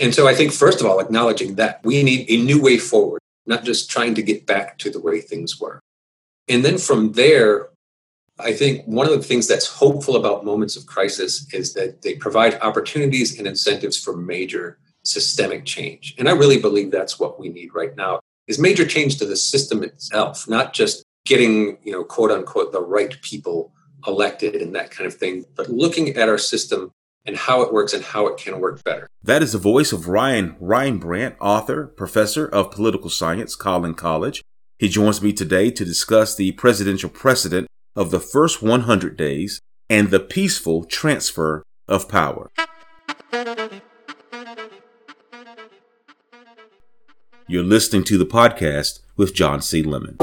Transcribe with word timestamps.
And 0.00 0.14
so 0.14 0.26
I 0.26 0.34
think, 0.34 0.52
first 0.52 0.80
of 0.80 0.86
all, 0.86 0.98
acknowledging 0.98 1.56
that 1.56 1.84
we 1.84 2.02
need 2.02 2.28
a 2.30 2.42
new 2.42 2.60
way 2.60 2.78
forward, 2.78 3.20
not 3.46 3.64
just 3.64 3.90
trying 3.90 4.14
to 4.14 4.22
get 4.22 4.46
back 4.46 4.78
to 4.78 4.90
the 4.90 5.00
way 5.00 5.20
things 5.20 5.60
were. 5.60 5.80
And 6.48 6.64
then 6.64 6.78
from 6.78 7.12
there, 7.12 7.68
I 8.38 8.54
think 8.54 8.84
one 8.86 9.06
of 9.06 9.12
the 9.12 9.22
things 9.22 9.46
that's 9.46 9.66
hopeful 9.66 10.16
about 10.16 10.44
moments 10.44 10.74
of 10.74 10.86
crisis 10.86 11.46
is 11.52 11.74
that 11.74 12.00
they 12.00 12.14
provide 12.14 12.54
opportunities 12.62 13.38
and 13.38 13.46
incentives 13.46 14.02
for 14.02 14.16
major 14.16 14.78
systemic 15.04 15.66
change. 15.66 16.14
And 16.18 16.28
I 16.28 16.32
really 16.32 16.58
believe 16.58 16.90
that's 16.90 17.20
what 17.20 17.38
we 17.38 17.50
need 17.50 17.74
right 17.74 17.94
now 17.94 18.20
is 18.46 18.58
major 18.58 18.86
change 18.86 19.18
to 19.18 19.26
the 19.26 19.36
system 19.36 19.82
itself, 19.82 20.48
not 20.48 20.72
just 20.72 21.04
getting, 21.26 21.78
you 21.84 21.92
know, 21.92 22.02
quote 22.02 22.30
unquote, 22.30 22.72
the 22.72 22.80
right 22.80 23.20
people 23.20 23.72
elected 24.06 24.56
and 24.56 24.74
that 24.74 24.90
kind 24.90 25.06
of 25.06 25.14
thing, 25.14 25.44
but 25.54 25.68
looking 25.68 26.16
at 26.16 26.28
our 26.28 26.38
system 26.38 26.90
and 27.26 27.36
how 27.36 27.62
it 27.62 27.72
works 27.72 27.92
and 27.92 28.02
how 28.02 28.26
it 28.26 28.38
can 28.38 28.60
work 28.60 28.82
better. 28.84 29.08
That 29.22 29.42
is 29.42 29.52
the 29.52 29.58
voice 29.58 29.92
of 29.92 30.08
Ryan 30.08 30.56
Rynbrandt, 30.60 31.36
author, 31.40 31.86
professor 31.86 32.46
of 32.46 32.70
political 32.70 33.10
science, 33.10 33.54
Collin 33.54 33.94
College. 33.94 34.42
He 34.78 34.88
joins 34.88 35.20
me 35.20 35.32
today 35.32 35.70
to 35.70 35.84
discuss 35.84 36.34
the 36.34 36.52
presidential 36.52 37.10
precedent 37.10 37.66
of 37.94 38.10
the 38.10 38.20
first 38.20 38.62
100 38.62 39.16
days 39.16 39.60
and 39.88 40.10
the 40.10 40.20
peaceful 40.20 40.84
transfer 40.84 41.62
of 41.86 42.08
power. 42.08 42.50
You're 47.46 47.64
listening 47.64 48.04
to 48.04 48.16
the 48.16 48.26
podcast 48.26 49.00
with 49.16 49.34
John 49.34 49.60
C. 49.60 49.82
Lemon. 49.82 50.16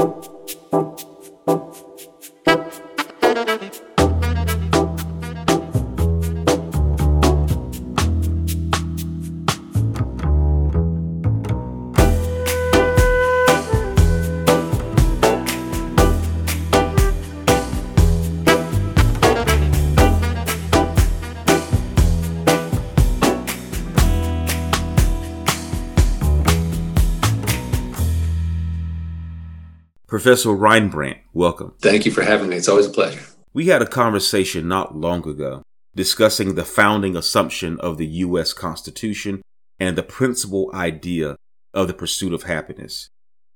Professor 30.18 30.48
Rynbrandt, 30.48 31.20
welcome. 31.32 31.74
Thank 31.80 32.04
you 32.04 32.10
for 32.10 32.22
having 32.22 32.48
me. 32.48 32.56
It's 32.56 32.66
always 32.66 32.86
a 32.86 32.90
pleasure. 32.90 33.20
We 33.54 33.66
had 33.66 33.82
a 33.82 33.86
conversation 33.86 34.66
not 34.66 34.96
long 34.96 35.24
ago 35.28 35.62
discussing 35.94 36.56
the 36.56 36.64
founding 36.64 37.14
assumption 37.14 37.78
of 37.78 37.98
the 37.98 38.06
U.S. 38.26 38.52
Constitution 38.52 39.42
and 39.78 39.96
the 39.96 40.02
principal 40.02 40.72
idea 40.74 41.36
of 41.72 41.86
the 41.86 41.94
pursuit 41.94 42.32
of 42.32 42.42
happiness. 42.42 43.10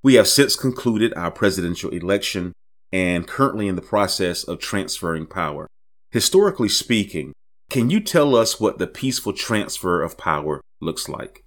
We 0.05 0.14
have 0.14 0.28
since 0.28 0.55
concluded 0.55 1.12
our 1.14 1.33
presidential 1.33 1.90
election 1.90 2.52
and 2.92 3.27
currently 3.27 3.66
in 3.66 3.74
the 3.74 3.83
process 3.83 4.44
of 4.44 4.60
transferring 4.60 5.27
power. 5.27 5.66
Historically 6.12 6.68
speaking, 6.68 7.33
can 7.70 7.90
you 7.90 7.98
tell 7.98 8.36
us 8.36 8.60
what 8.60 8.78
the 8.78 8.86
peaceful 8.86 9.33
transfer 9.33 10.00
of 10.00 10.16
power 10.16 10.60
looks 10.80 11.08
like? 11.08 11.42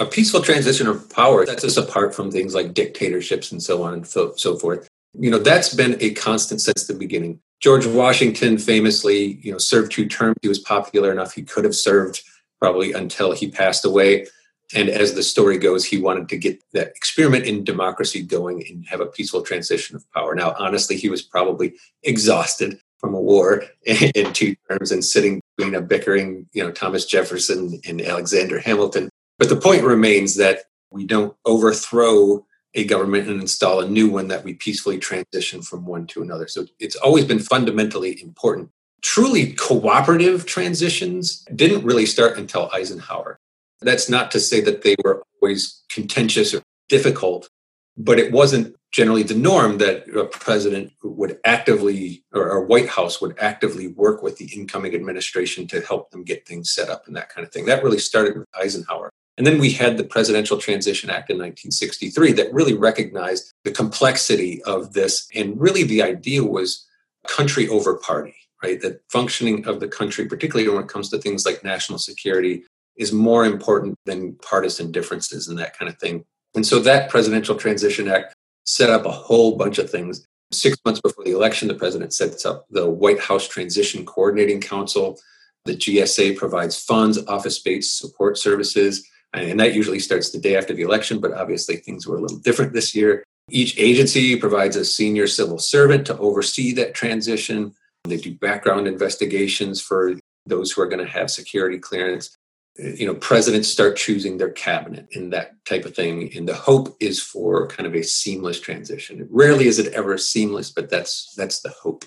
A 0.00 0.06
peaceful 0.06 0.40
transition 0.40 0.86
of 0.86 1.08
power 1.10 1.44
sets 1.46 1.64
us 1.64 1.76
apart 1.76 2.14
from 2.14 2.30
things 2.30 2.54
like 2.54 2.74
dictatorships 2.74 3.52
and 3.52 3.62
so 3.62 3.82
on 3.82 3.94
and 3.94 4.06
so, 4.06 4.32
so 4.36 4.56
forth. 4.56 4.88
You 5.14 5.30
know, 5.30 5.38
that's 5.38 5.74
been 5.74 5.96
a 6.00 6.14
constant 6.14 6.60
since 6.60 6.86
the 6.86 6.94
beginning. 6.94 7.40
George 7.60 7.86
Washington 7.86 8.58
famously, 8.58 9.38
you 9.42 9.52
know, 9.52 9.58
served 9.58 9.92
two 9.92 10.06
terms. 10.06 10.36
He 10.42 10.48
was 10.48 10.58
popular 10.58 11.12
enough. 11.12 11.34
He 11.34 11.42
could 11.42 11.64
have 11.64 11.74
served 11.74 12.22
probably 12.60 12.92
until 12.92 13.32
he 13.32 13.50
passed 13.50 13.84
away. 13.84 14.26
And 14.74 14.88
as 14.88 15.14
the 15.14 15.22
story 15.22 15.58
goes, 15.58 15.84
he 15.84 15.98
wanted 15.98 16.28
to 16.30 16.38
get 16.38 16.62
that 16.72 16.88
experiment 16.88 17.44
in 17.44 17.62
democracy 17.62 18.22
going 18.22 18.64
and 18.66 18.86
have 18.86 19.00
a 19.00 19.06
peaceful 19.06 19.42
transition 19.42 19.94
of 19.94 20.10
power. 20.12 20.34
Now, 20.34 20.54
honestly, 20.58 20.96
he 20.96 21.10
was 21.10 21.20
probably 21.20 21.74
exhausted 22.02 22.80
from 22.98 23.14
a 23.14 23.20
war 23.20 23.64
in 23.84 24.32
two 24.32 24.56
terms 24.70 24.90
and 24.90 25.04
sitting 25.04 25.42
between 25.56 25.74
a 25.74 25.82
bickering, 25.82 26.46
you 26.54 26.64
know, 26.64 26.70
Thomas 26.70 27.04
Jefferson 27.04 27.80
and 27.86 28.00
Alexander 28.00 28.58
Hamilton 28.58 29.10
but 29.42 29.48
the 29.48 29.56
point 29.56 29.82
remains 29.82 30.36
that 30.36 30.66
we 30.92 31.04
don't 31.04 31.34
overthrow 31.44 32.46
a 32.74 32.84
government 32.84 33.28
and 33.28 33.40
install 33.40 33.80
a 33.80 33.88
new 33.88 34.08
one 34.08 34.28
that 34.28 34.44
we 34.44 34.54
peacefully 34.54 34.98
transition 34.98 35.62
from 35.62 35.84
one 35.84 36.06
to 36.06 36.22
another. 36.22 36.46
So 36.46 36.66
it's 36.78 36.94
always 36.94 37.24
been 37.24 37.40
fundamentally 37.40 38.22
important. 38.22 38.70
Truly 39.00 39.54
cooperative 39.54 40.46
transitions 40.46 41.44
didn't 41.56 41.84
really 41.84 42.06
start 42.06 42.38
until 42.38 42.70
Eisenhower. 42.72 43.36
That's 43.80 44.08
not 44.08 44.30
to 44.30 44.38
say 44.38 44.60
that 44.60 44.82
they 44.82 44.94
were 45.02 45.24
always 45.42 45.82
contentious 45.90 46.54
or 46.54 46.62
difficult, 46.88 47.48
but 47.96 48.20
it 48.20 48.30
wasn't 48.30 48.76
generally 48.92 49.24
the 49.24 49.34
norm 49.34 49.78
that 49.78 50.06
a 50.16 50.26
president 50.26 50.92
would 51.02 51.40
actively 51.44 52.22
or 52.32 52.50
a 52.50 52.64
white 52.64 52.90
house 52.90 53.20
would 53.20 53.36
actively 53.40 53.88
work 53.88 54.22
with 54.22 54.36
the 54.36 54.48
incoming 54.54 54.94
administration 54.94 55.66
to 55.66 55.80
help 55.80 56.12
them 56.12 56.22
get 56.22 56.46
things 56.46 56.70
set 56.70 56.88
up 56.88 57.08
and 57.08 57.16
that 57.16 57.28
kind 57.28 57.44
of 57.44 57.52
thing 57.52 57.64
that 57.64 57.82
really 57.82 57.98
started 57.98 58.38
with 58.38 58.46
eisenhower 58.54 59.10
and 59.38 59.46
then 59.46 59.58
we 59.58 59.70
had 59.70 59.96
the 59.96 60.04
Presidential 60.04 60.58
Transition 60.58 61.08
Act 61.08 61.30
in 61.30 61.38
1963 61.38 62.32
that 62.32 62.52
really 62.52 62.74
recognized 62.74 63.52
the 63.64 63.70
complexity 63.70 64.62
of 64.64 64.92
this. 64.92 65.26
And 65.34 65.58
really, 65.58 65.84
the 65.84 66.02
idea 66.02 66.44
was 66.44 66.86
country 67.26 67.68
over 67.68 67.96
party, 67.96 68.34
right? 68.62 68.80
That 68.80 69.00
functioning 69.10 69.66
of 69.66 69.80
the 69.80 69.88
country, 69.88 70.26
particularly 70.26 70.68
when 70.68 70.82
it 70.82 70.88
comes 70.88 71.08
to 71.10 71.18
things 71.18 71.46
like 71.46 71.64
national 71.64 71.98
security, 71.98 72.64
is 72.96 73.12
more 73.12 73.46
important 73.46 73.96
than 74.04 74.34
partisan 74.36 74.92
differences 74.92 75.48
and 75.48 75.58
that 75.58 75.78
kind 75.78 75.88
of 75.88 75.98
thing. 75.98 76.24
And 76.54 76.66
so 76.66 76.78
that 76.80 77.08
Presidential 77.08 77.54
Transition 77.54 78.08
Act 78.08 78.34
set 78.64 78.90
up 78.90 79.06
a 79.06 79.10
whole 79.10 79.56
bunch 79.56 79.78
of 79.78 79.90
things. 79.90 80.26
Six 80.52 80.76
months 80.84 81.00
before 81.00 81.24
the 81.24 81.32
election, 81.32 81.68
the 81.68 81.74
president 81.74 82.12
sets 82.12 82.44
up 82.44 82.66
the 82.68 82.88
White 82.88 83.18
House 83.18 83.48
Transition 83.48 84.04
Coordinating 84.04 84.60
Council. 84.60 85.18
The 85.64 85.74
GSA 85.74 86.36
provides 86.36 86.78
funds, 86.78 87.24
office 87.26 87.58
based 87.60 87.96
support 87.96 88.36
services. 88.36 89.08
And 89.34 89.58
that 89.60 89.74
usually 89.74 89.98
starts 89.98 90.30
the 90.30 90.38
day 90.38 90.56
after 90.56 90.74
the 90.74 90.82
election, 90.82 91.20
but 91.20 91.32
obviously 91.32 91.76
things 91.76 92.06
were 92.06 92.16
a 92.16 92.20
little 92.20 92.38
different 92.38 92.72
this 92.72 92.94
year. 92.94 93.24
Each 93.50 93.78
agency 93.78 94.36
provides 94.36 94.76
a 94.76 94.84
senior 94.84 95.26
civil 95.26 95.58
servant 95.58 96.06
to 96.06 96.18
oversee 96.18 96.72
that 96.74 96.94
transition. 96.94 97.74
They 98.04 98.16
do 98.18 98.34
background 98.34 98.86
investigations 98.86 99.80
for 99.80 100.14
those 100.46 100.72
who 100.72 100.82
are 100.82 100.88
going 100.88 101.04
to 101.04 101.10
have 101.10 101.30
security 101.30 101.78
clearance. 101.78 102.36
You 102.78 103.06
know, 103.06 103.14
presidents 103.14 103.68
start 103.68 103.96
choosing 103.96 104.38
their 104.38 104.50
cabinet 104.50 105.08
and 105.14 105.32
that 105.32 105.64
type 105.66 105.84
of 105.84 105.94
thing. 105.94 106.34
And 106.36 106.48
the 106.48 106.54
hope 106.54 106.96
is 107.00 107.22
for 107.22 107.68
kind 107.68 107.86
of 107.86 107.94
a 107.94 108.02
seamless 108.02 108.60
transition. 108.60 109.26
Rarely 109.30 109.66
is 109.66 109.78
it 109.78 109.92
ever 109.92 110.16
seamless, 110.18 110.70
but 110.70 110.88
that's 110.88 111.34
that's 111.36 111.60
the 111.60 111.68
hope. 111.70 112.04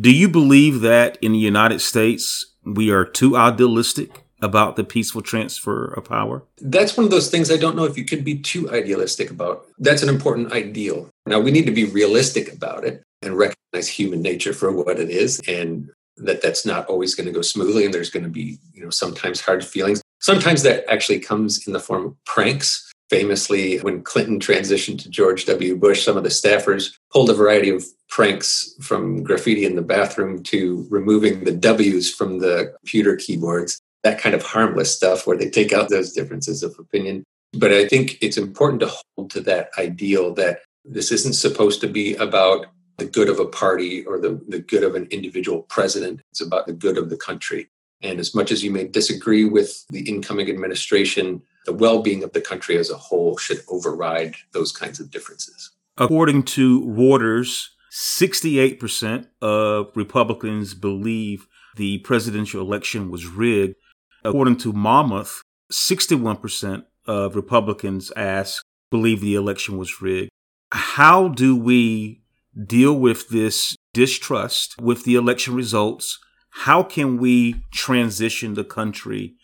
Do 0.00 0.14
you 0.14 0.28
believe 0.28 0.80
that 0.80 1.18
in 1.20 1.32
the 1.32 1.38
United 1.38 1.80
States 1.80 2.54
we 2.64 2.90
are 2.90 3.04
too 3.04 3.36
idealistic 3.36 4.24
about 4.42 4.76
the 4.76 4.84
peaceful 4.84 5.22
transfer 5.22 5.86
of 5.86 6.04
power? 6.04 6.42
That's 6.60 6.96
one 6.96 7.04
of 7.04 7.10
those 7.10 7.30
things 7.30 7.50
I 7.50 7.56
don't 7.56 7.76
know 7.76 7.84
if 7.84 7.96
you 7.96 8.04
could 8.04 8.24
be 8.24 8.38
too 8.38 8.70
idealistic 8.70 9.30
about. 9.30 9.66
That's 9.78 10.02
an 10.02 10.08
important 10.08 10.52
ideal. 10.52 11.08
Now, 11.24 11.40
we 11.40 11.52
need 11.52 11.66
to 11.66 11.72
be 11.72 11.84
realistic 11.84 12.52
about 12.52 12.84
it 12.84 13.02
and 13.22 13.38
recognize 13.38 13.88
human 13.88 14.20
nature 14.20 14.52
for 14.52 14.72
what 14.72 14.98
it 14.98 15.08
is 15.08 15.40
and 15.46 15.88
that 16.16 16.42
that's 16.42 16.66
not 16.66 16.86
always 16.86 17.14
going 17.14 17.26
to 17.26 17.32
go 17.32 17.40
smoothly 17.40 17.84
and 17.84 17.94
there's 17.94 18.10
going 18.10 18.24
to 18.24 18.28
be, 18.28 18.58
you 18.74 18.82
know, 18.82 18.90
sometimes 18.90 19.40
hard 19.40 19.64
feelings. 19.64 20.02
Sometimes 20.20 20.62
that 20.62 20.84
actually 20.90 21.20
comes 21.20 21.66
in 21.66 21.72
the 21.72 21.80
form 21.80 22.06
of 22.06 22.24
pranks. 22.24 22.88
Famously, 23.10 23.78
when 23.80 24.02
Clinton 24.02 24.40
transitioned 24.40 25.02
to 25.02 25.10
George 25.10 25.44
W. 25.44 25.76
Bush, 25.76 26.02
some 26.02 26.16
of 26.16 26.22
the 26.22 26.30
staffers 26.30 26.94
pulled 27.12 27.28
a 27.28 27.34
variety 27.34 27.68
of 27.68 27.84
pranks 28.08 28.74
from 28.80 29.22
graffiti 29.22 29.66
in 29.66 29.76
the 29.76 29.82
bathroom 29.82 30.42
to 30.44 30.86
removing 30.88 31.44
the 31.44 31.52
W's 31.52 32.12
from 32.12 32.38
the 32.38 32.74
computer 32.80 33.16
keyboards 33.16 33.82
that 34.02 34.20
kind 34.20 34.34
of 34.34 34.42
harmless 34.42 34.94
stuff 34.94 35.26
where 35.26 35.36
they 35.36 35.48
take 35.48 35.72
out 35.72 35.88
those 35.88 36.12
differences 36.12 36.62
of 36.62 36.76
opinion. 36.78 37.24
But 37.52 37.72
I 37.72 37.86
think 37.86 38.18
it's 38.20 38.36
important 38.36 38.80
to 38.80 38.92
hold 39.16 39.30
to 39.32 39.40
that 39.42 39.70
ideal 39.78 40.34
that 40.34 40.60
this 40.84 41.12
isn't 41.12 41.34
supposed 41.34 41.80
to 41.82 41.86
be 41.86 42.14
about 42.16 42.66
the 42.98 43.04
good 43.04 43.28
of 43.28 43.38
a 43.38 43.46
party 43.46 44.04
or 44.04 44.18
the, 44.18 44.40
the 44.48 44.58
good 44.58 44.82
of 44.82 44.94
an 44.94 45.06
individual 45.10 45.62
president. 45.62 46.20
It's 46.30 46.40
about 46.40 46.66
the 46.66 46.72
good 46.72 46.98
of 46.98 47.10
the 47.10 47.16
country. 47.16 47.68
And 48.02 48.18
as 48.18 48.34
much 48.34 48.50
as 48.50 48.64
you 48.64 48.70
may 48.70 48.86
disagree 48.86 49.44
with 49.44 49.86
the 49.88 50.08
incoming 50.08 50.50
administration, 50.50 51.42
the 51.66 51.72
well 51.72 52.02
being 52.02 52.24
of 52.24 52.32
the 52.32 52.40
country 52.40 52.76
as 52.76 52.90
a 52.90 52.96
whole 52.96 53.36
should 53.36 53.62
override 53.68 54.34
those 54.52 54.72
kinds 54.72 54.98
of 54.98 55.10
differences. 55.10 55.70
According 55.96 56.44
to 56.44 56.80
Reuters, 56.82 57.68
68% 57.92 59.26
of 59.40 59.90
Republicans 59.94 60.74
believe 60.74 61.46
the 61.76 61.98
presidential 61.98 62.60
election 62.60 63.10
was 63.10 63.26
rigged 63.26 63.76
According 64.24 64.56
to 64.58 64.72
Monmouth, 64.72 65.42
61% 65.70 66.84
of 67.06 67.34
Republicans 67.36 68.12
asked 68.16 68.64
believe 68.90 69.20
the 69.20 69.34
election 69.34 69.78
was 69.78 70.00
rigged. 70.00 70.30
How 70.70 71.28
do 71.28 71.56
we 71.56 72.22
deal 72.66 72.94
with 72.94 73.30
this 73.30 73.74
distrust 73.92 74.80
with 74.80 75.04
the 75.04 75.14
election 75.14 75.54
results? 75.54 76.18
How 76.50 76.82
can 76.82 77.16
we 77.18 77.64
transition 77.72 78.54
the 78.54 78.64
country 78.64 79.34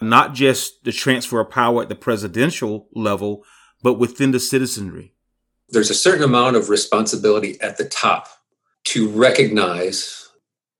not 0.00 0.34
just 0.34 0.84
the 0.84 0.92
transfer 0.92 1.40
of 1.40 1.50
power 1.50 1.82
at 1.82 1.88
the 1.88 1.94
presidential 1.94 2.88
level, 2.94 3.44
but 3.82 3.94
within 3.94 4.30
the 4.30 4.40
citizenry? 4.40 5.14
There's 5.68 5.90
a 5.90 5.94
certain 5.94 6.24
amount 6.24 6.56
of 6.56 6.68
responsibility 6.68 7.60
at 7.60 7.76
the 7.76 7.84
top 7.84 8.28
to 8.84 9.08
recognize 9.08 10.28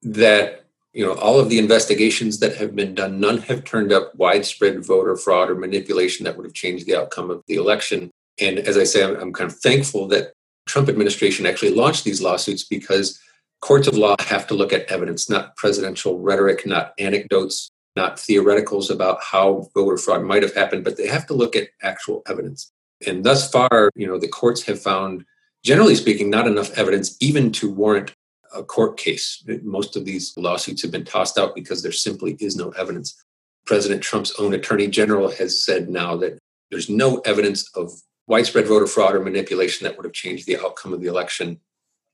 that 0.02 0.59
you 0.92 1.04
know 1.04 1.14
all 1.14 1.38
of 1.38 1.48
the 1.48 1.58
investigations 1.58 2.38
that 2.40 2.56
have 2.56 2.74
been 2.74 2.94
done 2.94 3.20
none 3.20 3.38
have 3.38 3.64
turned 3.64 3.92
up 3.92 4.14
widespread 4.16 4.84
voter 4.84 5.16
fraud 5.16 5.50
or 5.50 5.54
manipulation 5.54 6.24
that 6.24 6.36
would 6.36 6.46
have 6.46 6.54
changed 6.54 6.86
the 6.86 6.96
outcome 6.96 7.30
of 7.30 7.42
the 7.46 7.54
election. 7.54 8.10
And 8.40 8.58
as 8.58 8.76
i 8.76 8.84
say 8.84 9.04
i'm, 9.04 9.16
I'm 9.16 9.32
kind 9.32 9.50
of 9.50 9.58
thankful 9.58 10.08
that 10.08 10.32
trump 10.66 10.88
administration 10.88 11.46
actually 11.46 11.74
launched 11.74 12.04
these 12.04 12.22
lawsuits 12.22 12.64
because 12.64 13.20
courts 13.60 13.86
of 13.86 13.96
law 13.96 14.16
have 14.20 14.46
to 14.48 14.54
look 14.54 14.72
at 14.72 14.90
evidence 14.90 15.28
not 15.28 15.56
presidential 15.56 16.18
rhetoric 16.18 16.66
not 16.66 16.92
anecdotes 16.98 17.70
not 17.96 18.16
theoreticals 18.16 18.90
about 18.90 19.22
how 19.22 19.68
voter 19.74 19.98
fraud 19.98 20.22
might 20.22 20.42
have 20.42 20.54
happened 20.54 20.84
but 20.84 20.96
they 20.96 21.06
have 21.06 21.26
to 21.26 21.34
look 21.34 21.54
at 21.56 21.68
actual 21.82 22.22
evidence. 22.26 22.72
And 23.06 23.24
thus 23.24 23.50
far 23.50 23.90
you 23.94 24.06
know 24.06 24.18
the 24.18 24.28
courts 24.28 24.62
have 24.62 24.80
found 24.80 25.24
generally 25.62 25.94
speaking 25.94 26.30
not 26.30 26.46
enough 26.46 26.76
evidence 26.78 27.16
even 27.20 27.52
to 27.52 27.70
warrant 27.70 28.14
a 28.54 28.62
court 28.62 28.96
case. 28.96 29.44
Most 29.62 29.96
of 29.96 30.04
these 30.04 30.34
lawsuits 30.36 30.82
have 30.82 30.90
been 30.90 31.04
tossed 31.04 31.38
out 31.38 31.54
because 31.54 31.82
there 31.82 31.92
simply 31.92 32.36
is 32.40 32.56
no 32.56 32.70
evidence. 32.70 33.22
President 33.66 34.02
Trump's 34.02 34.34
own 34.38 34.54
attorney 34.54 34.88
general 34.88 35.30
has 35.30 35.64
said 35.64 35.88
now 35.88 36.16
that 36.16 36.38
there's 36.70 36.88
no 36.88 37.18
evidence 37.20 37.68
of 37.74 37.92
widespread 38.26 38.66
voter 38.66 38.86
fraud 38.86 39.14
or 39.14 39.20
manipulation 39.20 39.84
that 39.84 39.96
would 39.96 40.06
have 40.06 40.12
changed 40.12 40.46
the 40.46 40.58
outcome 40.58 40.92
of 40.92 41.00
the 41.00 41.08
election. 41.08 41.60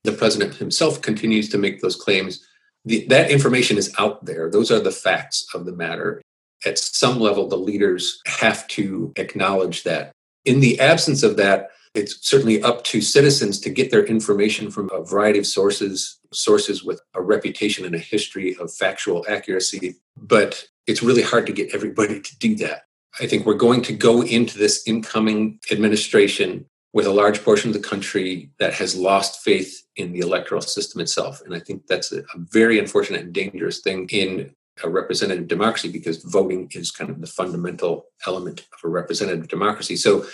The 0.03 0.11
president 0.11 0.55
himself 0.55 1.01
continues 1.01 1.49
to 1.49 1.57
make 1.57 1.81
those 1.81 1.95
claims. 1.95 2.45
The, 2.85 3.05
that 3.07 3.29
information 3.31 3.77
is 3.77 3.93
out 3.99 4.25
there. 4.25 4.49
Those 4.49 4.71
are 4.71 4.79
the 4.79 4.91
facts 4.91 5.45
of 5.53 5.65
the 5.65 5.73
matter. 5.73 6.21
At 6.65 6.79
some 6.79 7.19
level, 7.19 7.47
the 7.47 7.57
leaders 7.57 8.19
have 8.25 8.67
to 8.69 9.13
acknowledge 9.15 9.83
that. 9.83 10.11
In 10.45 10.59
the 10.59 10.79
absence 10.79 11.23
of 11.23 11.37
that, 11.37 11.69
it's 11.93 12.27
certainly 12.27 12.61
up 12.61 12.83
to 12.85 13.01
citizens 13.01 13.59
to 13.61 13.69
get 13.69 13.91
their 13.91 14.05
information 14.05 14.69
from 14.71 14.89
a 14.93 15.03
variety 15.03 15.39
of 15.39 15.47
sources, 15.47 16.19
sources 16.31 16.83
with 16.83 17.01
a 17.13 17.21
reputation 17.21 17.85
and 17.85 17.95
a 17.95 17.99
history 17.99 18.55
of 18.59 18.73
factual 18.73 19.25
accuracy. 19.27 19.95
But 20.15 20.67
it's 20.85 21.03
really 21.03 21.21
hard 21.21 21.45
to 21.47 21.53
get 21.53 21.73
everybody 21.73 22.21
to 22.21 22.37
do 22.39 22.55
that. 22.57 22.83
I 23.19 23.27
think 23.27 23.45
we're 23.45 23.55
going 23.55 23.81
to 23.83 23.93
go 23.93 24.21
into 24.21 24.57
this 24.57 24.83
incoming 24.87 25.59
administration 25.71 26.65
with 26.93 27.05
a 27.05 27.11
large 27.11 27.43
portion 27.43 27.69
of 27.69 27.73
the 27.73 27.87
country 27.87 28.49
that 28.59 28.73
has 28.73 28.95
lost 28.95 29.43
faith 29.43 29.83
in 29.95 30.13
the 30.13 30.19
electoral 30.19 30.61
system 30.61 31.01
itself. 31.01 31.41
And 31.45 31.53
I 31.53 31.59
think 31.59 31.87
that's 31.87 32.11
a, 32.11 32.23
very 32.35 32.79
unfortunate 32.79 33.21
and 33.21 33.33
dangerous 33.33 33.81
thing 33.81 34.07
in 34.09 34.51
a 34.83 34.89
representative 34.89 35.47
democracy 35.47 35.91
because 35.91 36.23
voting 36.23 36.69
is 36.73 36.91
kind 36.91 37.09
of 37.09 37.19
the 37.19 37.27
fundamental 37.27 38.05
element 38.25 38.61
of 38.73 38.79
a 38.83 38.87
representative 38.87 39.47
democracy. 39.47 39.95
So 39.95 40.25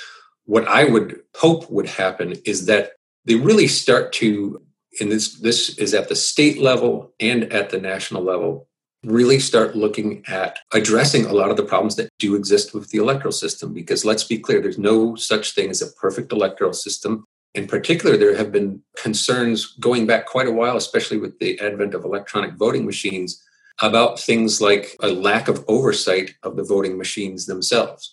what 0.45 0.67
I 0.67 0.85
would 0.85 1.21
hope 1.35 1.69
would 1.69 1.87
happen 1.87 2.33
is 2.45 2.65
that 2.65 2.93
they 3.25 3.35
really 3.35 3.67
start 3.67 4.11
to, 4.13 4.61
and 4.99 5.11
this 5.11 5.39
this 5.39 5.77
is 5.77 5.93
at 5.93 6.09
the 6.09 6.15
state 6.15 6.59
level 6.59 7.13
and 7.19 7.51
at 7.53 7.69
the 7.69 7.79
national 7.79 8.23
level, 8.23 8.67
really 9.03 9.39
start 9.39 9.75
looking 9.75 10.23
at 10.27 10.59
addressing 10.73 11.25
a 11.25 11.33
lot 11.33 11.49
of 11.49 11.57
the 11.57 11.63
problems 11.63 11.95
that 11.95 12.09
do 12.19 12.35
exist 12.35 12.73
with 12.73 12.89
the 12.89 12.97
electoral 12.97 13.31
system. 13.31 13.73
Because 13.73 14.05
let's 14.05 14.23
be 14.23 14.37
clear, 14.37 14.61
there's 14.61 14.77
no 14.77 15.15
such 15.15 15.51
thing 15.51 15.69
as 15.69 15.81
a 15.81 15.91
perfect 15.93 16.31
electoral 16.31 16.73
system. 16.73 17.23
In 17.53 17.67
particular, 17.67 18.17
there 18.17 18.35
have 18.35 18.51
been 18.51 18.81
concerns 18.97 19.73
going 19.79 20.07
back 20.07 20.25
quite 20.25 20.47
a 20.47 20.51
while, 20.51 20.75
especially 20.75 21.17
with 21.17 21.37
the 21.39 21.59
advent 21.59 21.93
of 21.93 22.03
electronic 22.03 22.55
voting 22.55 22.85
machines, 22.85 23.41
about 23.81 24.19
things 24.19 24.59
like 24.59 24.95
a 25.01 25.07
lack 25.07 25.47
of 25.47 25.63
oversight 25.67 26.35
of 26.43 26.55
the 26.55 26.63
voting 26.63 26.97
machines 26.97 27.45
themselves 27.45 28.12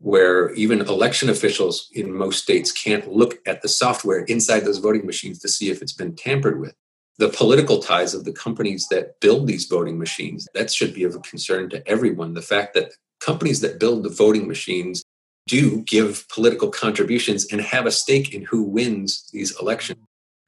where 0.00 0.52
even 0.54 0.80
election 0.80 1.28
officials 1.28 1.88
in 1.92 2.12
most 2.12 2.42
states 2.42 2.70
can't 2.70 3.12
look 3.12 3.38
at 3.46 3.62
the 3.62 3.68
software 3.68 4.20
inside 4.24 4.60
those 4.60 4.78
voting 4.78 5.06
machines 5.06 5.38
to 5.40 5.48
see 5.48 5.70
if 5.70 5.82
it's 5.82 5.92
been 5.92 6.14
tampered 6.14 6.60
with. 6.60 6.74
The 7.18 7.28
political 7.28 7.80
ties 7.80 8.14
of 8.14 8.24
the 8.24 8.32
companies 8.32 8.86
that 8.88 9.20
build 9.20 9.48
these 9.48 9.66
voting 9.66 9.98
machines, 9.98 10.46
that 10.54 10.70
should 10.70 10.94
be 10.94 11.02
of 11.02 11.20
concern 11.22 11.68
to 11.70 11.86
everyone. 11.88 12.34
The 12.34 12.42
fact 12.42 12.74
that 12.74 12.92
companies 13.20 13.60
that 13.60 13.80
build 13.80 14.04
the 14.04 14.08
voting 14.08 14.46
machines 14.46 15.02
do 15.48 15.82
give 15.82 16.28
political 16.28 16.70
contributions 16.70 17.46
and 17.50 17.60
have 17.60 17.86
a 17.86 17.90
stake 17.90 18.32
in 18.32 18.42
who 18.42 18.62
wins 18.62 19.28
these 19.32 19.58
elections. 19.60 19.98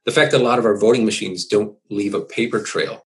The 0.05 0.11
fact 0.11 0.31
that 0.31 0.41
a 0.41 0.43
lot 0.43 0.59
of 0.59 0.65
our 0.65 0.77
voting 0.77 1.03
machines 1.03 1.45
don't 1.45 1.75
leave 1.89 2.13
a 2.13 2.21
paper 2.21 2.61
trail, 2.61 3.03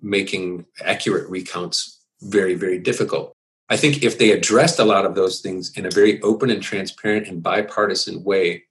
making 0.00 0.66
accurate 0.82 1.28
recounts 1.30 2.04
very, 2.20 2.54
very 2.54 2.78
difficult. 2.78 3.34
I 3.68 3.76
think 3.76 4.02
if 4.02 4.18
they 4.18 4.30
addressed 4.30 4.78
a 4.78 4.84
lot 4.84 5.06
of 5.06 5.14
those 5.14 5.40
things 5.40 5.72
in 5.76 5.86
a 5.86 5.90
very 5.90 6.20
open 6.22 6.50
and 6.50 6.62
transparent 6.62 7.28
and 7.28 7.42
bipartisan 7.42 8.22
way, 8.22 8.64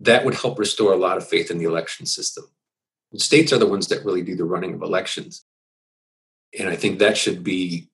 that 0.00 0.24
would 0.24 0.34
help 0.34 0.58
restore 0.58 0.92
a 0.92 0.96
lot 0.96 1.16
of 1.16 1.28
faith 1.28 1.50
in 1.50 1.58
the 1.58 1.66
election 1.66 2.06
system. 2.06 2.44
States 3.16 3.52
are 3.52 3.58
the 3.58 3.66
ones 3.66 3.88
that 3.88 4.04
really 4.04 4.22
do 4.22 4.36
the 4.36 4.44
running 4.44 4.74
of 4.74 4.82
elections. 4.82 5.44
And 6.58 6.68
I 6.68 6.76
think 6.76 6.98
that 6.98 7.16
should 7.16 7.44
be 7.44 7.88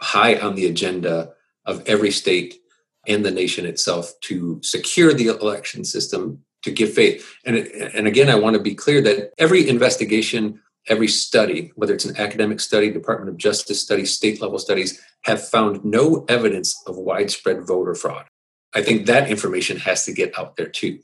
high 0.00 0.36
on 0.36 0.54
the 0.54 0.66
agenda 0.66 1.32
of 1.64 1.82
every 1.86 2.10
state 2.10 2.60
and 3.06 3.24
the 3.24 3.30
nation 3.30 3.66
itself 3.66 4.12
to 4.22 4.60
secure 4.62 5.12
the 5.12 5.28
election 5.28 5.84
system, 5.84 6.44
to 6.62 6.70
give 6.70 6.92
faith. 6.92 7.34
And, 7.44 7.56
and 7.56 8.06
again, 8.06 8.30
I 8.30 8.34
want 8.34 8.54
to 8.54 8.62
be 8.62 8.74
clear 8.74 9.02
that 9.02 9.32
every 9.38 9.68
investigation 9.68 10.60
every 10.88 11.08
study, 11.08 11.72
whether 11.76 11.94
it's 11.94 12.04
an 12.04 12.16
academic 12.16 12.60
study, 12.60 12.90
Department 12.90 13.30
of 13.30 13.36
Justice 13.36 13.80
study, 13.80 14.04
state 14.04 14.40
level 14.40 14.58
studies, 14.58 15.00
have 15.22 15.46
found 15.46 15.84
no 15.84 16.24
evidence 16.28 16.82
of 16.86 16.96
widespread 16.96 17.66
voter 17.66 17.94
fraud. 17.94 18.26
I 18.74 18.82
think 18.82 19.06
that 19.06 19.30
information 19.30 19.78
has 19.78 20.04
to 20.04 20.12
get 20.12 20.38
out 20.38 20.56
there 20.56 20.68
too. 20.68 21.00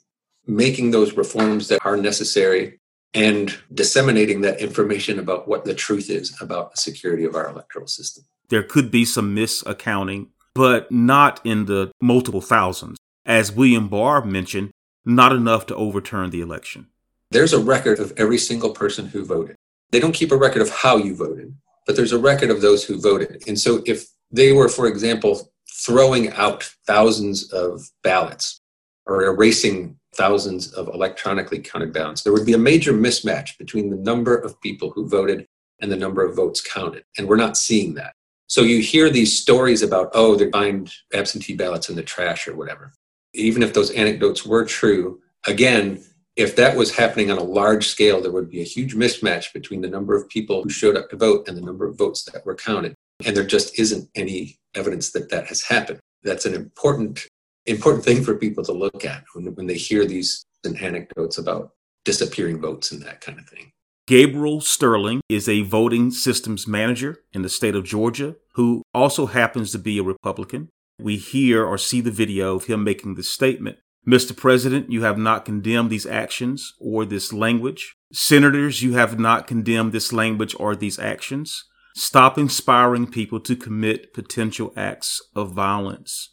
Making 0.47 0.91
those 0.91 1.17
reforms 1.17 1.69
that 1.69 1.81
are 1.85 1.97
necessary 1.97 2.81
and 3.15 3.57
disseminating 3.73 4.41
that 4.43 4.61
information 4.61 5.19
about 5.19 5.49
what 5.49 5.65
the 5.65 5.75
truth 5.75 6.11
is 6.11 6.37
about 6.41 6.73
the 6.73 6.81
security 6.81 7.25
of 7.25 7.35
our 7.35 7.49
electoral 7.49 7.87
system. 7.87 8.25
There 8.49 8.63
could 8.63 8.91
be 8.91 9.05
some 9.05 9.35
misaccounting, 9.35 10.29
but 10.55 10.91
not 10.91 11.41
in 11.45 11.67
the 11.67 11.93
multiple 12.01 12.41
thousands. 12.41 12.99
As 13.25 13.53
William 13.53 13.89
Barr 13.89 14.25
mentioned, 14.25 14.71
not 15.05 15.33
enough 15.33 15.67
to 15.67 15.75
overturn 15.77 16.31
the 16.31 16.41
election. 16.41 16.89
There's 17.31 17.53
a 17.53 17.61
record 17.61 18.01
of 18.01 18.13
every 18.17 18.39
single 18.39 18.71
person 18.71 19.07
who 19.07 19.25
voted. 19.25 19.57
They 19.91 20.01
don't 20.01 20.13
keep 20.13 20.33
a 20.33 20.37
record 20.37 20.63
of 20.63 20.71
how 20.71 20.97
you 20.97 21.15
voted, 21.15 21.55
but 21.87 21.97
there's 21.97 22.13
a 22.13 22.19
record 22.19 22.51
of 22.51 22.61
those 22.61 22.85
who 22.85 23.01
voted. 23.01 23.43
And 23.47 23.59
so 23.59 23.83
if 23.87 24.07
they 24.31 24.53
were, 24.53 24.69
for 24.69 24.87
example, 24.87 25.53
throwing 25.85 26.33
out 26.33 26.63
thousands 26.87 27.53
of 27.53 27.83
ballots 28.03 28.61
or 29.07 29.25
erasing 29.25 29.97
thousands 30.15 30.73
of 30.73 30.89
electronically 30.89 31.59
counted 31.59 31.93
ballots, 31.93 32.23
there 32.23 32.33
would 32.33 32.47
be 32.47 32.53
a 32.53 32.59
major 32.59 32.93
mismatch 32.93 33.59
between 33.59 33.91
the 33.91 33.97
number 33.97 34.37
of 34.37 34.61
people 34.61 34.91
who 34.91 35.09
voted 35.09 35.47
and 35.81 35.91
the 35.91 35.97
number 35.97 36.25
of 36.25 36.37
votes 36.37 36.61
counted. 36.61 37.05
And 37.17 37.27
we're 37.27 37.37
not 37.37 37.57
seeing 37.57 37.95
that. 37.95 38.15
So 38.47 38.63
you 38.63 38.81
hear 38.81 39.11
these 39.11 39.39
stories 39.39 39.83
about, 39.83 40.11
oh, 40.13 40.35
they 40.35 40.51
find 40.51 40.93
absentee 41.15 41.55
ballots 41.55 41.89
in 41.89 41.97
the 41.97 42.03
trash 42.03 42.49
or 42.49 42.57
whatever. 42.57 42.93
Even 43.33 43.63
if 43.63 43.73
those 43.73 43.93
anecdotes 43.93 44.45
were 44.45 44.65
true, 44.65 45.21
again, 45.47 46.03
if 46.41 46.57
that 46.57 46.75
was 46.75 46.97
happening 46.97 47.31
on 47.31 47.37
a 47.37 47.43
large 47.43 47.87
scale, 47.87 48.23
there 48.23 48.33
would 48.33 48.49
be 48.49 48.63
a 48.63 48.65
huge 48.65 48.95
mismatch 48.95 49.53
between 49.53 49.83
the 49.83 49.89
number 49.89 50.17
of 50.17 50.27
people 50.31 50.63
who 50.63 50.71
showed 50.71 50.97
up 50.97 51.11
to 51.11 51.17
vote 51.17 51.47
and 51.47 51.55
the 51.55 51.61
number 51.61 51.87
of 51.87 51.99
votes 51.99 52.25
that 52.25 52.47
were 52.47 52.55
counted. 52.55 52.95
And 53.27 53.37
there 53.37 53.45
just 53.45 53.79
isn't 53.79 54.09
any 54.15 54.57
evidence 54.75 55.11
that 55.11 55.29
that 55.29 55.47
has 55.49 55.61
happened. 55.61 56.01
That's 56.23 56.47
an 56.47 56.55
important, 56.55 57.27
important 57.67 58.07
thing 58.07 58.25
for 58.25 58.35
people 58.37 58.65
to 58.65 58.73
look 58.73 59.05
at 59.05 59.25
when, 59.35 59.55
when 59.55 59.67
they 59.67 59.77
hear 59.77 60.07
these 60.07 60.43
anecdotes 60.65 61.37
about 61.37 61.73
disappearing 62.07 62.59
votes 62.59 62.91
and 62.91 63.03
that 63.03 63.21
kind 63.21 63.39
of 63.39 63.47
thing. 63.47 63.71
Gabriel 64.07 64.63
Sterling 64.63 65.21
is 65.29 65.47
a 65.47 65.61
voting 65.61 66.11
systems 66.11 66.67
manager 66.67 67.19
in 67.35 67.43
the 67.43 67.51
state 67.51 67.75
of 67.75 67.85
Georgia 67.85 68.37
who 68.55 68.83
also 68.95 69.27
happens 69.27 69.73
to 69.73 69.79
be 69.79 69.99
a 69.99 70.03
Republican. 70.03 70.71
We 70.99 71.19
hear 71.19 71.67
or 71.67 71.77
see 71.77 72.01
the 72.01 72.11
video 72.11 72.57
of 72.57 72.65
him 72.65 72.83
making 72.83 73.17
the 73.17 73.23
statement 73.23 73.79
Mr. 74.07 74.37
President, 74.37 74.91
you 74.91 75.03
have 75.03 75.19
not 75.19 75.45
condemned 75.45 75.91
these 75.91 76.07
actions 76.07 76.75
or 76.81 77.05
this 77.05 77.33
language. 77.33 77.97
Senators, 78.13 78.83
you 78.83 78.95
have 78.95 79.19
not 79.19 79.47
condemned 79.47 79.93
this 79.93 80.13
language 80.13 80.57
or 80.59 80.75
these 80.75 80.99
actions. 80.99 81.65
Stop 81.95 82.39
inspiring 82.39 83.07
people 83.07 83.41
to 83.41 83.55
commit 83.55 84.15
potential 84.15 84.73
acts 84.77 85.21
of 85.35 85.53
violence. 85.53 86.31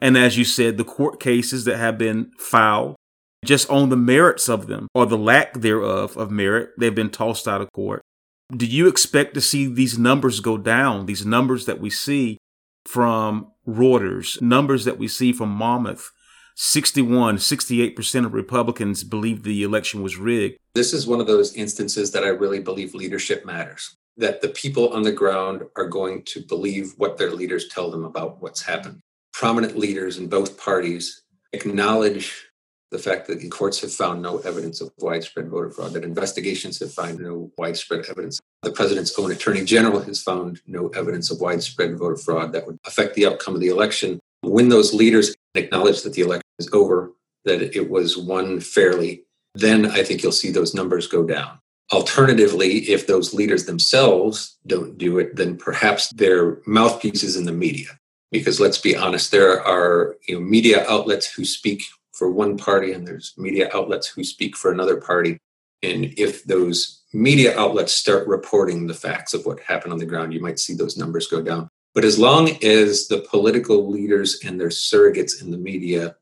And 0.00 0.16
as 0.16 0.36
you 0.36 0.44
said, 0.44 0.76
the 0.76 0.84
court 0.84 1.18
cases 1.18 1.64
that 1.64 1.78
have 1.78 1.98
been 1.98 2.30
filed, 2.38 2.96
just 3.44 3.70
on 3.70 3.88
the 3.88 3.96
merits 3.96 4.48
of 4.48 4.66
them 4.66 4.88
or 4.94 5.06
the 5.06 5.18
lack 5.18 5.54
thereof 5.54 6.16
of 6.16 6.30
merit, 6.30 6.70
they've 6.78 6.94
been 6.94 7.10
tossed 7.10 7.48
out 7.48 7.60
of 7.60 7.72
court. 7.72 8.02
Do 8.54 8.66
you 8.66 8.86
expect 8.88 9.34
to 9.34 9.40
see 9.40 9.66
these 9.66 9.98
numbers 9.98 10.40
go 10.40 10.56
down? 10.56 11.06
These 11.06 11.26
numbers 11.26 11.66
that 11.66 11.80
we 11.80 11.90
see 11.90 12.38
from 12.86 13.52
Reuters, 13.66 14.40
numbers 14.40 14.84
that 14.84 14.98
we 14.98 15.08
see 15.08 15.32
from 15.32 15.50
Monmouth, 15.50 16.10
61, 16.60 17.36
68% 17.36 18.26
of 18.26 18.34
Republicans 18.34 19.04
believe 19.04 19.44
the 19.44 19.62
election 19.62 20.02
was 20.02 20.16
rigged. 20.16 20.58
This 20.74 20.92
is 20.92 21.06
one 21.06 21.20
of 21.20 21.28
those 21.28 21.54
instances 21.54 22.10
that 22.10 22.24
I 22.24 22.30
really 22.30 22.58
believe 22.58 22.96
leadership 22.96 23.46
matters. 23.46 23.94
that 24.16 24.40
the 24.40 24.48
people 24.48 24.88
on 24.92 25.02
the 25.02 25.12
ground 25.12 25.62
are 25.76 25.86
going 25.86 26.24
to 26.24 26.40
believe 26.40 26.92
what 26.96 27.16
their 27.16 27.30
leaders 27.30 27.68
tell 27.68 27.88
them 27.88 28.04
about 28.04 28.42
what's 28.42 28.62
happened. 28.62 28.98
Prominent 29.32 29.78
leaders 29.78 30.18
in 30.18 30.26
both 30.26 30.58
parties 30.58 31.22
acknowledge 31.52 32.48
the 32.90 32.98
fact 32.98 33.28
that 33.28 33.38
the 33.38 33.48
courts 33.48 33.80
have 33.80 33.92
found 33.92 34.20
no 34.20 34.38
evidence 34.38 34.80
of 34.80 34.90
widespread 34.98 35.48
voter 35.48 35.70
fraud, 35.70 35.92
that 35.92 36.02
investigations 36.02 36.80
have 36.80 36.92
found 36.92 37.20
no 37.20 37.52
widespread 37.56 38.06
evidence. 38.10 38.40
The 38.62 38.72
president's 38.72 39.16
own 39.16 39.30
attorney 39.30 39.64
general 39.64 40.00
has 40.00 40.20
found 40.20 40.60
no 40.66 40.88
evidence 40.88 41.30
of 41.30 41.40
widespread 41.40 41.96
voter 41.96 42.16
fraud 42.16 42.52
that 42.52 42.66
would 42.66 42.78
affect 42.84 43.14
the 43.14 43.26
outcome 43.26 43.54
of 43.54 43.60
the 43.60 43.68
election. 43.68 44.18
When 44.40 44.68
those 44.68 44.92
leaders 44.92 45.36
acknowledge 45.54 46.02
that 46.02 46.14
the 46.14 46.22
election 46.22 46.47
is 46.58 46.68
over, 46.72 47.12
that 47.44 47.76
it 47.76 47.88
was 47.90 48.16
won 48.16 48.60
fairly, 48.60 49.24
then 49.54 49.86
I 49.86 50.02
think 50.02 50.22
you'll 50.22 50.32
see 50.32 50.50
those 50.50 50.74
numbers 50.74 51.06
go 51.06 51.24
down. 51.24 51.58
Alternatively, 51.92 52.80
if 52.90 53.06
those 53.06 53.32
leaders 53.32 53.64
themselves 53.64 54.58
don't 54.66 54.98
do 54.98 55.18
it, 55.18 55.36
then 55.36 55.56
perhaps 55.56 56.10
they're 56.10 56.58
mouthpieces 56.66 57.36
in 57.36 57.44
the 57.44 57.52
media. 57.52 57.88
Because 58.30 58.60
let's 58.60 58.78
be 58.78 58.94
honest, 58.94 59.30
there 59.30 59.62
are 59.62 60.16
you 60.28 60.34
know, 60.34 60.40
media 60.40 60.84
outlets 60.88 61.32
who 61.32 61.46
speak 61.46 61.82
for 62.12 62.30
one 62.30 62.58
party 62.58 62.92
and 62.92 63.06
there's 63.06 63.32
media 63.38 63.70
outlets 63.72 64.06
who 64.06 64.22
speak 64.22 64.54
for 64.54 64.70
another 64.70 65.00
party. 65.00 65.38
And 65.82 66.12
if 66.18 66.44
those 66.44 67.04
media 67.14 67.58
outlets 67.58 67.92
start 67.92 68.26
reporting 68.26 68.86
the 68.86 68.94
facts 68.94 69.32
of 69.32 69.46
what 69.46 69.60
happened 69.60 69.94
on 69.94 69.98
the 69.98 70.04
ground, 70.04 70.34
you 70.34 70.40
might 70.40 70.58
see 70.58 70.74
those 70.74 70.98
numbers 70.98 71.26
go 71.26 71.40
down. 71.40 71.68
But 71.94 72.04
as 72.04 72.18
long 72.18 72.50
as 72.62 73.08
the 73.08 73.26
political 73.30 73.88
leaders 73.90 74.40
and 74.44 74.60
their 74.60 74.68
surrogates 74.68 75.40
in 75.40 75.50
the 75.50 75.56
media 75.56 76.16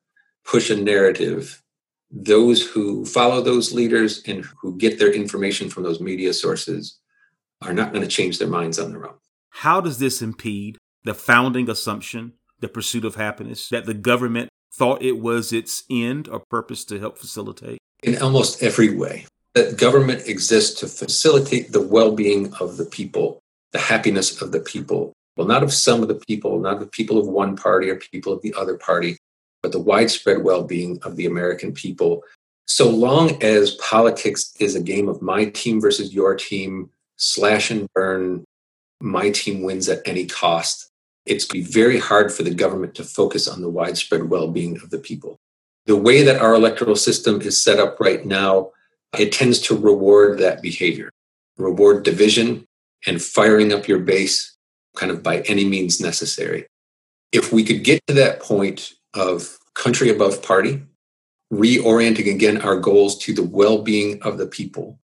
push 0.46 0.70
a 0.70 0.76
narrative 0.76 1.62
those 2.10 2.66
who 2.66 3.04
follow 3.04 3.42
those 3.42 3.72
leaders 3.72 4.22
and 4.26 4.44
who 4.60 4.76
get 4.76 4.98
their 4.98 5.12
information 5.12 5.68
from 5.68 5.82
those 5.82 6.00
media 6.00 6.32
sources 6.32 6.98
are 7.62 7.72
not 7.72 7.92
going 7.92 8.02
to 8.02 8.08
change 8.08 8.38
their 8.38 8.48
minds 8.48 8.78
on 8.78 8.90
their 8.90 9.06
own. 9.06 9.16
How 9.50 9.80
does 9.80 9.98
this 9.98 10.22
impede 10.22 10.78
the 11.04 11.14
founding 11.14 11.68
assumption, 11.68 12.34
the 12.60 12.68
pursuit 12.68 13.04
of 13.04 13.16
happiness, 13.16 13.68
that 13.70 13.86
the 13.86 13.94
government 13.94 14.50
thought 14.72 15.02
it 15.02 15.18
was 15.18 15.52
its 15.52 15.84
end 15.90 16.28
or 16.28 16.42
purpose 16.50 16.84
to 16.86 16.98
help 16.98 17.18
facilitate? 17.18 17.78
In 18.02 18.20
almost 18.22 18.62
every 18.62 18.94
way. 18.94 19.26
That 19.54 19.78
government 19.78 20.28
exists 20.28 20.78
to 20.80 20.86
facilitate 20.86 21.72
the 21.72 21.80
well 21.80 22.12
being 22.12 22.52
of 22.60 22.76
the 22.76 22.84
people, 22.84 23.40
the 23.72 23.78
happiness 23.78 24.42
of 24.42 24.52
the 24.52 24.60
people. 24.60 25.14
Well, 25.36 25.46
not 25.46 25.62
of 25.62 25.72
some 25.72 26.02
of 26.02 26.08
the 26.08 26.20
people, 26.28 26.60
not 26.60 26.78
the 26.78 26.86
people 26.86 27.18
of 27.18 27.26
one 27.26 27.56
party 27.56 27.90
or 27.90 27.96
people 27.96 28.32
of 28.32 28.42
the 28.42 28.54
other 28.54 28.76
party, 28.76 29.16
but 29.66 29.72
the 29.72 29.80
widespread 29.80 30.44
well 30.44 30.62
being 30.62 30.96
of 31.02 31.16
the 31.16 31.26
American 31.26 31.72
people. 31.72 32.22
So 32.66 32.88
long 32.88 33.42
as 33.42 33.74
politics 33.74 34.54
is 34.60 34.76
a 34.76 34.80
game 34.80 35.08
of 35.08 35.20
my 35.20 35.46
team 35.46 35.80
versus 35.80 36.14
your 36.14 36.36
team, 36.36 36.88
slash 37.16 37.72
and 37.72 37.88
burn, 37.92 38.44
my 39.00 39.30
team 39.30 39.62
wins 39.62 39.88
at 39.88 40.06
any 40.06 40.24
cost, 40.24 40.88
it's 41.24 41.46
be 41.46 41.62
very 41.62 41.98
hard 41.98 42.32
for 42.32 42.44
the 42.44 42.54
government 42.54 42.94
to 42.94 43.02
focus 43.02 43.48
on 43.48 43.60
the 43.60 43.68
widespread 43.68 44.30
well 44.30 44.46
being 44.46 44.76
of 44.76 44.90
the 44.90 44.98
people. 44.98 45.36
The 45.86 45.96
way 45.96 46.22
that 46.22 46.40
our 46.40 46.54
electoral 46.54 46.94
system 46.94 47.40
is 47.40 47.60
set 47.60 47.80
up 47.80 47.98
right 47.98 48.24
now, 48.24 48.70
it 49.18 49.32
tends 49.32 49.58
to 49.62 49.76
reward 49.76 50.38
that 50.38 50.62
behavior, 50.62 51.10
reward 51.58 52.04
division 52.04 52.66
and 53.04 53.20
firing 53.20 53.72
up 53.72 53.88
your 53.88 53.98
base 53.98 54.56
kind 54.94 55.10
of 55.10 55.24
by 55.24 55.40
any 55.40 55.64
means 55.64 56.00
necessary. 56.00 56.68
If 57.32 57.52
we 57.52 57.64
could 57.64 57.82
get 57.82 58.06
to 58.06 58.14
that 58.14 58.38
point 58.38 58.92
of 59.16 59.58
country 59.74 60.10
above 60.10 60.42
party, 60.42 60.82
reorienting 61.52 62.32
again 62.32 62.60
our 62.60 62.78
goals 62.78 63.18
to 63.18 63.32
the 63.32 63.42
well 63.42 63.82
being 63.82 64.22
of 64.22 64.38
the 64.38 64.46
people, 64.46 64.98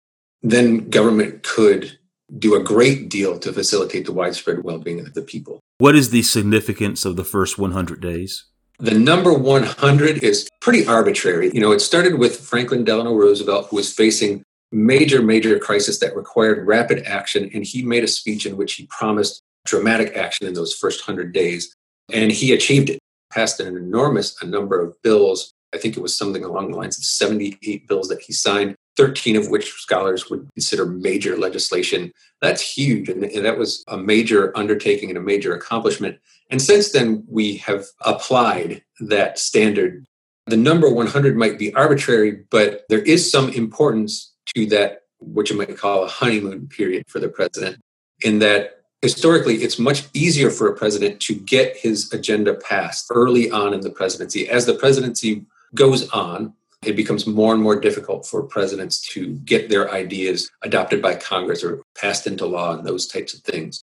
then 0.42 0.88
government 0.88 1.42
could 1.42 1.98
do 2.38 2.54
a 2.54 2.62
great 2.62 3.08
deal 3.08 3.38
to 3.38 3.52
facilitate 3.52 4.04
the 4.04 4.12
widespread 4.12 4.62
well 4.62 4.78
being 4.78 5.00
of 5.00 5.14
the 5.14 5.22
people. 5.22 5.60
What 5.78 5.96
is 5.96 6.10
the 6.10 6.22
significance 6.22 7.04
of 7.04 7.16
the 7.16 7.24
first 7.24 7.58
100 7.58 8.00
days? 8.00 8.44
The 8.80 8.96
number 8.96 9.32
100 9.32 10.22
is 10.22 10.48
pretty 10.60 10.86
arbitrary. 10.86 11.50
You 11.52 11.60
know, 11.60 11.72
it 11.72 11.80
started 11.80 12.18
with 12.18 12.38
Franklin 12.38 12.84
Delano 12.84 13.14
Roosevelt, 13.14 13.68
who 13.68 13.76
was 13.76 13.92
facing 13.92 14.42
major, 14.70 15.22
major 15.22 15.58
crisis 15.58 15.98
that 15.98 16.14
required 16.14 16.66
rapid 16.66 17.04
action. 17.04 17.50
And 17.54 17.64
he 17.64 17.82
made 17.82 18.04
a 18.04 18.08
speech 18.08 18.46
in 18.46 18.56
which 18.56 18.74
he 18.74 18.86
promised 18.86 19.40
dramatic 19.64 20.16
action 20.16 20.46
in 20.46 20.54
those 20.54 20.74
first 20.74 21.08
100 21.08 21.32
days. 21.32 21.74
And 22.12 22.30
he 22.30 22.52
achieved 22.52 22.90
it 22.90 22.97
passed 23.30 23.60
an 23.60 23.76
enormous 23.76 24.42
number 24.42 24.80
of 24.80 25.00
bills. 25.02 25.52
I 25.74 25.78
think 25.78 25.96
it 25.96 26.02
was 26.02 26.16
something 26.16 26.44
along 26.44 26.70
the 26.70 26.76
lines 26.76 26.98
of 26.98 27.04
78 27.04 27.86
bills 27.88 28.08
that 28.08 28.22
he 28.22 28.32
signed, 28.32 28.74
13 28.96 29.36
of 29.36 29.48
which 29.48 29.72
scholars 29.72 30.30
would 30.30 30.48
consider 30.54 30.86
major 30.86 31.36
legislation. 31.36 32.12
That's 32.40 32.62
huge. 32.62 33.08
And, 33.08 33.22
and 33.24 33.44
that 33.44 33.58
was 33.58 33.84
a 33.88 33.96
major 33.96 34.56
undertaking 34.56 35.10
and 35.10 35.18
a 35.18 35.22
major 35.22 35.54
accomplishment. 35.54 36.18
And 36.50 36.62
since 36.62 36.92
then, 36.92 37.24
we 37.28 37.56
have 37.58 37.84
applied 38.00 38.82
that 39.00 39.38
standard. 39.38 40.06
The 40.46 40.56
number 40.56 40.90
100 40.90 41.36
might 41.36 41.58
be 41.58 41.74
arbitrary, 41.74 42.44
but 42.50 42.84
there 42.88 43.02
is 43.02 43.30
some 43.30 43.50
importance 43.50 44.32
to 44.54 44.64
that, 44.66 45.02
what 45.18 45.50
you 45.50 45.58
might 45.58 45.76
call 45.76 46.04
a 46.04 46.08
honeymoon 46.08 46.68
period 46.68 47.04
for 47.08 47.20
the 47.20 47.28
president, 47.28 47.80
in 48.24 48.38
that 48.38 48.77
historically 49.02 49.56
it's 49.56 49.78
much 49.78 50.04
easier 50.12 50.50
for 50.50 50.68
a 50.68 50.76
president 50.76 51.20
to 51.20 51.34
get 51.34 51.76
his 51.76 52.12
agenda 52.12 52.54
passed 52.54 53.06
early 53.10 53.50
on 53.50 53.74
in 53.74 53.80
the 53.80 53.90
presidency. 53.90 54.48
As 54.48 54.66
the 54.66 54.74
presidency 54.74 55.46
goes 55.74 56.08
on 56.10 56.54
it 56.82 56.94
becomes 56.94 57.26
more 57.26 57.52
and 57.52 57.62
more 57.62 57.78
difficult 57.78 58.24
for 58.24 58.42
presidents 58.42 59.00
to 59.00 59.34
get 59.38 59.68
their 59.68 59.90
ideas 59.90 60.48
adopted 60.62 61.02
by 61.02 61.14
congress 61.14 61.64
or 61.64 61.82
passed 61.96 62.26
into 62.26 62.46
law 62.46 62.76
and 62.76 62.86
those 62.86 63.06
types 63.06 63.34
of 63.34 63.40
things. 63.40 63.82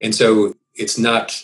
And 0.00 0.14
so 0.14 0.54
it's 0.74 0.98
not 0.98 1.42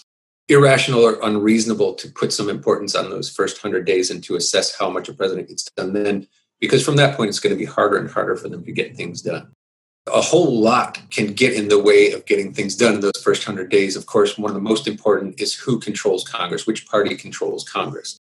irrational 0.49 1.01
or 1.01 1.19
unreasonable 1.23 1.95
to 1.95 2.09
put 2.11 2.33
some 2.33 2.49
importance 2.49 2.95
on 2.95 3.11
those 3.11 3.31
first 3.31 3.63
100 3.63 3.85
days 3.85 4.11
and 4.11 4.23
to 4.25 4.37
assess 4.37 4.79
how 4.79 4.91
much 4.91 5.09
a 5.09 5.15
president 5.15 5.49
gets 5.49 5.65
done 5.77 5.93
then 5.93 6.27
because 6.61 6.85
from 6.85 6.97
that 6.97 7.17
point 7.17 7.31
it's 7.31 7.41
going 7.41 7.55
to 7.55 7.59
be 7.59 7.65
harder 7.65 7.97
and 7.97 8.11
harder 8.11 8.37
for 8.37 8.49
them 8.49 8.63
to 8.63 8.71
get 8.71 8.95
things 8.95 9.23
done 9.23 9.51
a 10.07 10.21
whole 10.21 10.61
lot 10.61 10.99
can 11.11 11.33
get 11.33 11.55
in 11.55 11.69
the 11.69 11.83
way 11.83 12.13
of 12.13 12.27
getting 12.27 12.53
things 12.53 12.77
done 12.77 12.95
in 12.95 13.01
those 13.01 13.23
first 13.23 13.47
100 13.47 13.71
days. 13.71 13.97
Of 13.97 14.07
course, 14.07 14.37
one 14.37 14.51
of 14.51 14.55
the 14.55 14.61
most 14.61 14.87
important 14.87 15.41
is 15.41 15.55
who 15.55 15.81
controls 15.81 16.25
Congress, 16.25 16.67
which 16.67 16.87
party 16.87 17.17
controls 17.17 17.67
Congress. 17.69 18.19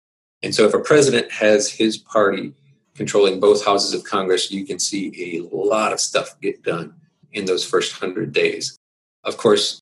And 0.41 0.53
so, 0.53 0.65
if 0.65 0.73
a 0.73 0.79
president 0.79 1.31
has 1.31 1.71
his 1.71 1.97
party 1.97 2.53
controlling 2.95 3.39
both 3.39 3.63
houses 3.63 3.93
of 3.93 4.03
Congress, 4.03 4.51
you 4.51 4.65
can 4.65 4.79
see 4.79 5.37
a 5.37 5.55
lot 5.55 5.93
of 5.93 5.99
stuff 5.99 6.39
get 6.41 6.63
done 6.63 6.95
in 7.31 7.45
those 7.45 7.63
first 7.63 8.01
100 8.01 8.33
days. 8.33 8.75
Of 9.23 9.37
course, 9.37 9.79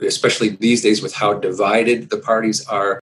especially 0.00 0.50
these 0.50 0.82
days 0.82 1.02
with 1.02 1.14
how 1.14 1.34
divided 1.34 2.10
the 2.10 2.18
parties 2.18 2.66
are, 2.66 3.00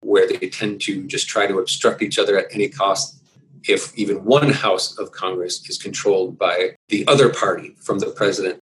where 0.00 0.28
they 0.28 0.48
tend 0.48 0.80
to 0.82 1.06
just 1.06 1.28
try 1.28 1.46
to 1.46 1.58
obstruct 1.58 2.02
each 2.02 2.18
other 2.18 2.38
at 2.38 2.52
any 2.52 2.68
cost, 2.68 3.17
if 3.66 3.96
even 3.96 4.24
one 4.24 4.50
house 4.50 4.98
of 4.98 5.12
Congress 5.12 5.68
is 5.68 5.78
controlled 5.78 6.38
by 6.38 6.76
the 6.88 7.06
other 7.06 7.28
party 7.28 7.74
from 7.80 7.98
the 7.98 8.10
president, 8.10 8.58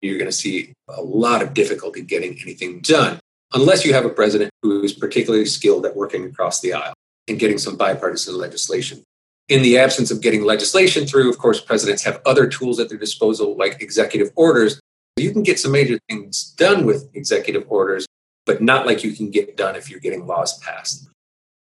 you're 0.00 0.18
going 0.18 0.30
to 0.30 0.36
see 0.36 0.72
a 0.88 1.02
lot 1.02 1.42
of 1.42 1.54
difficulty 1.54 2.02
getting 2.02 2.38
anything 2.42 2.80
done, 2.80 3.18
unless 3.52 3.84
you 3.84 3.92
have 3.92 4.04
a 4.04 4.10
president 4.10 4.50
who 4.62 4.82
is 4.82 4.92
particularly 4.92 5.46
skilled 5.46 5.84
at 5.86 5.96
working 5.96 6.24
across 6.24 6.60
the 6.60 6.72
aisle 6.72 6.94
and 7.26 7.38
getting 7.38 7.58
some 7.58 7.76
bipartisan 7.76 8.36
legislation. 8.36 9.02
In 9.48 9.62
the 9.62 9.78
absence 9.78 10.10
of 10.10 10.20
getting 10.20 10.44
legislation 10.44 11.06
through, 11.06 11.30
of 11.30 11.38
course, 11.38 11.60
presidents 11.60 12.04
have 12.04 12.20
other 12.26 12.46
tools 12.46 12.78
at 12.78 12.88
their 12.88 12.98
disposal, 12.98 13.56
like 13.56 13.80
executive 13.80 14.30
orders. 14.36 14.78
You 15.16 15.32
can 15.32 15.42
get 15.42 15.58
some 15.58 15.72
major 15.72 15.98
things 16.08 16.54
done 16.56 16.84
with 16.84 17.08
executive 17.14 17.64
orders, 17.68 18.06
but 18.44 18.62
not 18.62 18.86
like 18.86 19.02
you 19.02 19.12
can 19.12 19.30
get 19.30 19.56
done 19.56 19.74
if 19.74 19.90
you're 19.90 20.00
getting 20.00 20.26
laws 20.26 20.58
passed. 20.58 21.08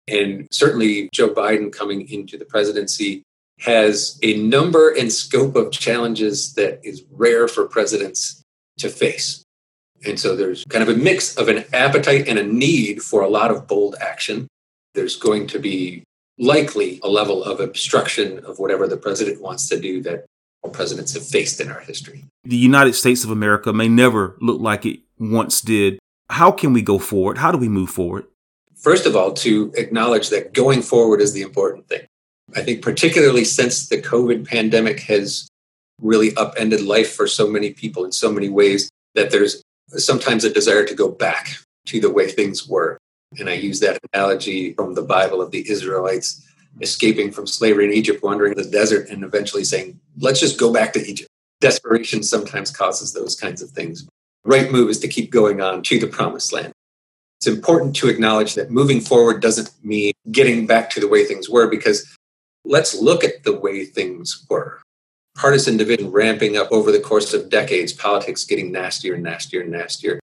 And 0.09 0.49
certainly, 0.51 1.09
Joe 1.13 1.31
Biden 1.31 1.73
coming 1.73 2.09
into 2.09 2.37
the 2.37 2.45
presidency 2.45 3.23
has 3.61 4.19
a 4.23 4.37
number 4.39 4.91
and 4.91 5.13
scope 5.13 5.55
of 5.55 5.71
challenges 5.71 6.55
that 6.55 6.81
is 6.83 7.05
rare 7.11 7.47
for 7.47 7.67
presidents 7.67 8.43
to 8.79 8.89
face. 8.89 9.45
And 10.05 10.19
so 10.19 10.35
there's 10.35 10.65
kind 10.65 10.83
of 10.83 10.89
a 10.89 10.99
mix 10.99 11.37
of 11.37 11.49
an 11.49 11.65
appetite 11.73 12.27
and 12.27 12.39
a 12.39 12.43
need 12.43 13.03
for 13.03 13.23
a 13.23 13.29
lot 13.29 13.53
of 13.53 13.69
bold 13.69 13.95
action. 14.01 14.49
There's 14.95 15.17
going 15.17 15.47
to 15.49 15.61
be 15.61 16.03
likely 16.39 16.99
a 17.05 17.09
level 17.09 17.45
of 17.45 17.61
obstruction 17.61 18.41
of 18.45 18.59
whatever 18.59 18.89
the 18.89 18.97
president 18.97 19.41
wants 19.41 19.69
to 19.69 19.79
do 19.79 20.03
that 20.03 20.25
all 20.63 20.71
presidents 20.71 21.15
have 21.15 21.27
faced 21.27 21.61
in 21.61 21.71
our 21.71 21.81
history. 21.81 22.25
The 22.45 22.57
United 22.57 22.95
States 22.95 23.25
of 23.25 23.31
America 23.31 23.73
may 23.73 23.89
never 23.89 24.37
look 24.41 24.61
like 24.61 24.87
it 24.87 25.01
once 25.19 25.61
did. 25.61 25.99
How 26.31 26.51
can 26.51 26.73
we 26.73 26.83
go 26.83 26.99
forward? 26.99 27.39
How 27.39 27.53
do 27.53 27.59
we 27.59 27.69
move 27.69 27.91
forward? 27.91 28.27
First 28.83 29.07
of 29.07 29.17
all, 29.17 29.33
to 29.33 29.73
acknowledge 29.77 30.29
that 30.31 30.53
going 30.53 30.83
forward 30.83 31.21
is 31.21 31.33
the 31.33 31.43
important 31.43 31.89
thing. 31.89 32.03
I 32.55 32.63
think, 32.63 32.83
particularly 32.83 33.45
since 33.45 33.89
the 33.89 34.03
COVID 34.03 34.47
pandemic 34.47 35.01
has 35.01 35.49
really 36.01 36.37
upended 36.37 36.83
life 36.83 37.13
for 37.15 37.27
so 37.27 37.49
many 37.49 37.73
people 37.73 38.05
in 38.05 38.13
so 38.13 38.31
many 38.31 38.49
ways, 38.49 38.91
that 39.15 39.31
there's 39.31 39.63
sometimes 39.97 40.45
a 40.45 40.53
desire 40.53 40.85
to 40.85 40.95
go 40.95 41.09
back 41.09 41.57
to 41.87 42.01
the 42.01 42.11
way 42.11 42.31
things 42.31 42.67
were. 42.69 42.99
And 43.39 43.49
I 43.49 43.55
use 43.55 43.81
that 43.81 43.99
analogy 44.13 44.75
from 44.75 44.95
the 44.95 45.03
Bible 45.03 45.41
of 45.41 45.51
the 45.51 45.69
Israelites 45.71 46.45
escaping 46.81 47.31
from 47.31 47.47
slavery 47.47 47.87
in 47.87 47.93
Egypt, 47.93 48.23
wandering 48.23 48.55
the 48.55 48.65
desert, 48.65 49.09
and 49.09 49.25
eventually 49.25 49.65
saying, 49.65 50.01
let's 50.19 50.41
just 50.41 50.59
go 50.59 50.73
back 50.73 50.93
to 50.95 51.07
Egypt. 51.07 51.29
desperation 51.63 52.23
sometimes 52.23 52.71
causes 52.71 53.15
those 53.15 53.35
kinds 53.35 53.63
of 53.63 53.71
things. 53.71 54.07
Right 54.45 54.71
move 54.71 54.91
is 54.91 54.99
to 55.01 55.09
keep 55.09 55.31
going 55.31 55.63
on 55.63 55.83
to 55.85 55.99
the 55.99 56.09
promised 56.09 56.53
land. 56.53 56.73
It's 57.43 57.49
important 57.49 57.97
to 57.97 58.09
acknowledge 58.09 58.55
that 58.55 58.71
moving 58.71 59.01
forward 59.01 59.43
doesn't 59.43 59.69
mean 59.83 60.13
getting 60.31 60.65
back 60.65 60.91
to 60.91 61.01
the 61.01 61.09
way 61.09 61.25
things 61.25 61.51
were 61.51 61.67
because 61.67 62.17
let's 62.65 62.95
look 62.95 63.25
at 63.25 63.43
the 63.43 63.53
way 63.53 63.85
things 63.85 64.47
were. 64.49 64.81
Partisan 65.35 65.77
division 65.77 66.13
ramping 66.13 66.57
up 66.57 66.71
over 66.71 66.93
the 66.93 67.01
course 67.01 67.35
of 67.35 67.51
decades, 67.51 67.93
politics 67.93 68.45
getting 68.45 68.71
nastier 68.71 69.15
and 69.15 69.25
nastier 69.25 69.63
and 69.63 69.73
nastier. 69.73 70.21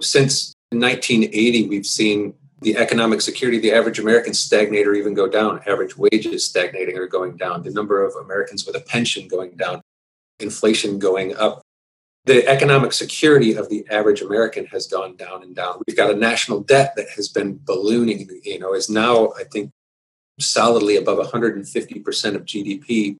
Since 0.00 0.54
1980, 0.70 1.68
we've 1.68 1.84
seen 1.84 2.32
the 2.62 2.78
economic 2.78 3.20
security 3.20 3.58
of 3.58 3.62
the 3.62 3.72
average 3.72 3.98
American 3.98 4.32
stagnate 4.32 4.86
or 4.86 4.94
even 4.94 5.12
go 5.12 5.28
down. 5.28 5.60
Average 5.66 5.98
wages 5.98 6.46
stagnating 6.46 6.96
or 6.96 7.06
going 7.06 7.36
down. 7.36 7.64
The 7.64 7.70
number 7.70 8.02
of 8.02 8.14
Americans 8.14 8.64
with 8.64 8.76
a 8.76 8.80
pension 8.80 9.28
going 9.28 9.56
down. 9.56 9.82
Inflation 10.40 10.98
going 10.98 11.36
up. 11.36 11.60
The 12.24 12.46
economic 12.46 12.92
security 12.92 13.54
of 13.54 13.68
the 13.68 13.84
average 13.90 14.22
American 14.22 14.66
has 14.66 14.86
gone 14.86 15.16
down 15.16 15.42
and 15.42 15.56
down. 15.56 15.80
We've 15.86 15.96
got 15.96 16.10
a 16.10 16.16
national 16.16 16.60
debt 16.60 16.94
that 16.96 17.08
has 17.10 17.28
been 17.28 17.58
ballooning, 17.64 18.28
you 18.44 18.60
know, 18.60 18.74
is 18.74 18.88
now, 18.88 19.32
I 19.32 19.44
think, 19.44 19.70
solidly 20.38 20.96
above 20.96 21.18
150% 21.18 22.34
of 22.34 22.44
GDP. 22.44 23.16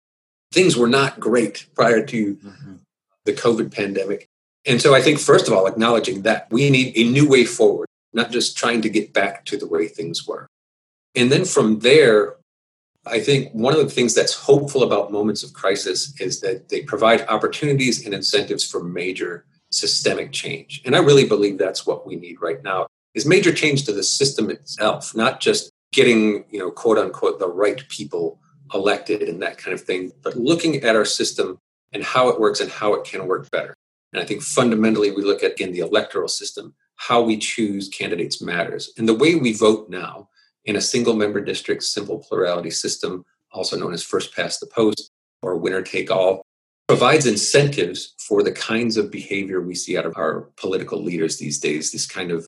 Things 0.53 0.77
were 0.77 0.89
not 0.89 1.19
great 1.19 1.67
prior 1.75 2.05
to 2.07 2.37
mm-hmm. 2.37 2.75
the 3.25 3.33
COVID 3.33 3.75
pandemic. 3.75 4.29
And 4.65 4.81
so 4.81 4.95
I 4.95 5.03
think, 5.03 5.19
first 5.19 5.49
of 5.49 5.53
all, 5.53 5.67
acknowledging 5.67 6.23
that 6.23 6.47
we 6.51 6.71
need 6.71 6.97
a 6.97 7.11
new 7.11 7.29
way 7.29 7.45
forward, 7.45 7.89
not 8.13 8.31
just 8.31 8.57
trying 8.57 8.83
to 8.83 8.89
get 8.89 9.13
back 9.13 9.45
to 9.47 9.57
the 9.57 9.67
way 9.67 9.89
things 9.89 10.27
were. 10.27 10.47
And 11.17 11.33
then 11.33 11.45
from 11.45 11.81
there, 11.81 12.37
I 13.07 13.19
think 13.19 13.51
one 13.53 13.75
of 13.75 13.81
the 13.81 13.91
things 13.91 14.15
that's 14.15 14.35
hopeful 14.35 14.85
about 14.85 15.11
moments 15.11 15.43
of 15.43 15.53
crisis 15.53 16.19
is 16.21 16.41
that 16.41 16.69
they 16.69 16.83
provide 16.83 17.23
opportunities 17.23 18.05
and 18.05 18.15
incentives 18.15 18.65
for 18.65 18.83
major 18.83 19.45
systemic 19.71 20.33
change. 20.33 20.83
And 20.85 20.95
I 20.95 21.01
really 21.01 21.27
believe 21.27 21.59
that's 21.59 21.87
what 21.87 22.07
we 22.07 22.17
need 22.17 22.41
right 22.41 22.63
now 22.63 22.87
is 23.15 23.27
major 23.27 23.53
change 23.53 23.85
to 23.85 23.93
the 23.93 24.03
system 24.03 24.51
itself, 24.51 25.17
not 25.17 25.41
just 25.41 25.71
getting, 25.93 26.45
you 26.51 26.59
know, 26.59 26.71
quote 26.71 26.99
unquote, 26.99 27.39
the 27.39 27.49
right 27.49 27.87
people 27.89 28.41
elected 28.73 29.23
and 29.23 29.43
that 29.43 29.59
kind 29.59 29.75
of 29.75 29.83
thing, 29.83 30.13
but 30.23 30.37
looking 30.37 30.77
at 30.77 30.97
our 30.97 31.05
system 31.05 31.59
and 31.93 32.03
how 32.05 32.29
it 32.29 32.41
works 32.41 32.61
and 32.61 32.71
how 32.71 32.95
it 32.95 33.05
can 33.05 33.27
work 33.27 33.51
better. 33.51 33.75
And 34.13 34.23
I 34.23 34.25
think 34.25 34.43
fundamentally, 34.43 35.11
we 35.11 35.23
look 35.23 35.43
at 35.43 35.61
in 35.61 35.73
the 35.73 35.81
electoral 35.81 36.29
system, 36.29 36.75
how 36.97 37.23
we 37.23 37.39
choose 37.39 37.89
candidates 37.89 38.41
matters. 38.41 38.93
And 38.97 39.09
the 39.09 39.15
way 39.15 39.35
we 39.35 39.53
vote 39.53 39.89
now 39.89 40.29
in 40.65 40.77
a 40.77 40.81
single 40.81 41.15
member 41.15 41.41
district, 41.41 41.83
simple 41.83 42.19
plurality 42.19 42.71
system, 42.71 43.25
also 43.53 43.77
known 43.77 43.93
as 43.93 44.03
first 44.03 44.35
past 44.35 44.61
the 44.61 44.67
post 44.67 45.11
or 45.43 45.57
winner 45.57 45.83
take 45.83 46.11
all, 46.11 46.43
provides 46.89 47.27
incentives 47.27 48.15
for 48.19 48.43
the 48.43 48.53
kinds 48.53 48.97
of 48.97 49.11
behavior 49.11 49.61
we 49.61 49.75
see 49.75 49.97
out 49.97 50.07
of 50.07 50.17
our 50.17 50.49
political 50.57 51.03
leaders 51.03 51.39
these 51.39 51.59
days, 51.59 51.91
this 51.91 52.07
kind 52.07 52.31
of 52.31 52.47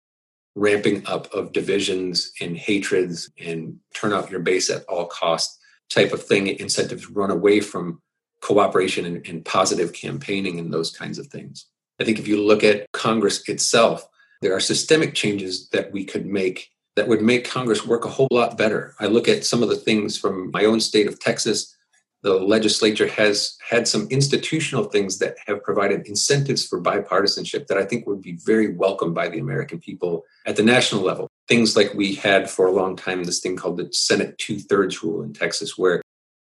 ramping 0.54 1.04
up 1.06 1.33
of 1.33 1.52
divisions 1.52 2.33
and 2.40 2.56
hatreds 2.56 3.30
and 3.38 3.78
turn 3.94 4.12
out 4.12 4.30
your 4.30 4.40
base 4.40 4.71
at 4.71 4.85
all 4.85 5.06
cost 5.06 5.59
type 5.90 6.12
of 6.12 6.23
thing. 6.23 6.47
Incentives 6.47 7.11
run 7.11 7.30
away 7.30 7.61
from 7.61 8.00
cooperation 8.40 9.04
and, 9.06 9.26
and 9.26 9.44
positive 9.44 9.92
campaigning 9.92 10.59
and 10.59 10.73
those 10.73 10.90
kinds 10.90 11.18
of 11.18 11.26
things. 11.28 11.66
I 11.99 12.04
think 12.04 12.18
if 12.18 12.28
you 12.28 12.42
look 12.42 12.62
at 12.62 12.87
Congress 12.92 13.49
itself, 13.49 14.06
there 14.42 14.54
are 14.54 14.61
systemic 14.61 15.14
changes 15.14 15.68
that 15.71 15.92
we 15.92 16.04
could 16.04 16.26
make 16.26 16.71
that 16.96 17.08
would 17.08 17.22
make 17.22 17.48
Congress 17.48 17.86
work 17.86 18.04
a 18.04 18.10
whole 18.10 18.28
lot 18.30 18.56
better. 18.56 18.94
I 19.00 19.06
look 19.06 19.28
at 19.28 19.44
some 19.44 19.62
of 19.62 19.68
the 19.68 19.76
things 19.76 20.16
from 20.16 20.50
my 20.52 20.64
own 20.64 20.80
state 20.80 21.06
of 21.06 21.18
Texas. 21.18 21.74
The 22.22 22.34
legislature 22.34 23.08
has 23.08 23.56
had 23.68 23.86
some 23.86 24.06
institutional 24.10 24.84
things 24.84 25.18
that 25.18 25.36
have 25.46 25.62
provided 25.62 26.06
incentives 26.06 26.66
for 26.66 26.80
bipartisanship 26.80 27.66
that 27.66 27.76
I 27.76 27.84
think 27.84 28.06
would 28.06 28.22
be 28.22 28.38
very 28.46 28.74
welcome 28.74 29.12
by 29.12 29.28
the 29.28 29.40
American 29.40 29.78
people 29.78 30.24
at 30.46 30.56
the 30.56 30.62
national 30.62 31.02
level. 31.02 31.28
Things 31.48 31.76
like 31.76 31.92
we 31.94 32.14
had 32.14 32.48
for 32.48 32.66
a 32.66 32.72
long 32.72 32.96
time 32.96 33.24
this 33.24 33.40
thing 33.40 33.56
called 33.56 33.76
the 33.76 33.92
Senate 33.92 34.38
two 34.38 34.58
thirds 34.58 35.02
rule 35.02 35.22
in 35.22 35.34
Texas, 35.34 35.76
where 35.76 36.00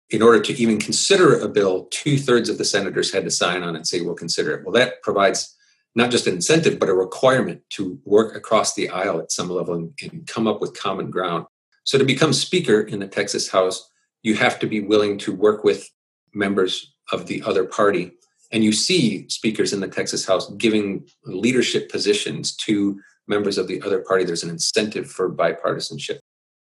in 0.09 0.21
order 0.21 0.39
to 0.39 0.53
even 0.53 0.79
consider 0.79 1.39
a 1.39 1.49
bill, 1.49 1.87
two 1.89 2.17
thirds 2.17 2.47
of 2.47 2.57
the 2.57 2.65
senators 2.65 3.11
had 3.11 3.25
to 3.25 3.31
sign 3.31 3.63
on 3.63 3.75
and 3.75 3.87
say, 3.87 3.99
we'll 3.99 4.13
consider 4.13 4.55
it. 4.55 4.63
Well, 4.63 4.73
that 4.73 5.01
provides 5.01 5.55
not 5.95 6.11
just 6.11 6.27
an 6.27 6.35
incentive, 6.35 6.79
but 6.79 6.89
a 6.89 6.93
requirement 6.93 7.61
to 7.71 7.99
work 8.05 8.35
across 8.35 8.73
the 8.73 8.89
aisle 8.89 9.19
at 9.19 9.31
some 9.31 9.49
level 9.49 9.75
and, 9.75 9.93
and, 10.01 10.27
come 10.27 10.47
up 10.47 10.59
with 10.59 10.79
common 10.79 11.11
ground. 11.11 11.45
So, 11.83 11.97
to 11.97 12.05
become 12.05 12.33
Speaker 12.33 12.81
in 12.81 12.99
the 12.99 13.07
Texas 13.07 13.49
House, 13.49 13.89
you 14.21 14.35
have 14.35 14.59
to 14.59 14.67
be 14.67 14.79
willing 14.79 15.17
to 15.19 15.33
work 15.33 15.63
with 15.63 15.89
members 16.33 16.93
of 17.11 17.27
the 17.27 17.43
other 17.43 17.65
party. 17.65 18.13
And 18.51 18.63
you 18.63 18.71
see 18.71 19.27
speakers 19.29 19.73
in 19.73 19.79
the 19.79 19.87
Texas 19.87 20.25
House 20.25 20.51
giving 20.53 21.07
leadership 21.25 21.91
positions 21.91 22.55
to 22.57 22.99
members 23.27 23.57
of 23.57 23.67
the 23.67 23.81
other 23.81 23.99
party. 23.99 24.23
There's 24.23 24.43
an 24.43 24.49
incentive 24.49 25.09
for 25.09 25.33
bipartisanship 25.33 26.19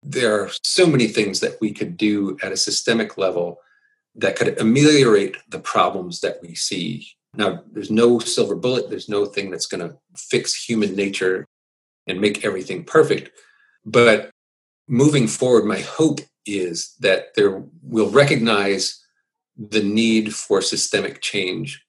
there 0.04 0.42
are 0.42 0.50
so 0.64 0.88
many 0.88 1.08
things 1.08 1.40
that 1.42 1.58
we 1.62 1.72
could 1.72 1.98
do 1.98 2.38
at 2.42 2.52
a 2.52 2.58
systemic 2.58 3.18
level 3.18 3.60
that 4.16 4.36
could 4.36 4.60
ameliorate 4.60 5.38
the 5.50 5.60
problems 5.60 6.22
that 6.22 6.40
we 6.42 6.56
see. 6.56 7.08
Now, 7.34 7.64
there's 7.72 7.92
no 7.92 8.20
silver 8.20 8.56
bullet, 8.56 8.90
there's 8.90 9.10
no 9.10 9.26
thing 9.26 9.52
that's 9.52 9.68
going 9.68 9.88
to 9.88 9.98
fix 10.16 10.54
human 10.54 10.96
nature 10.96 11.48
and 12.08 12.20
make 12.20 12.44
everything 12.44 12.84
perfect. 12.84 13.32
But 13.86 14.32
moving 14.88 15.28
forward, 15.28 15.66
my 15.66 15.80
hope 15.80 16.20
is 16.46 16.96
that 17.00 17.34
there 17.36 17.64
will 17.82 18.10
recognize 18.10 19.02
the 19.58 19.84
need 19.84 20.34
for 20.34 20.62
systemic 20.62 21.22
change 21.22 21.84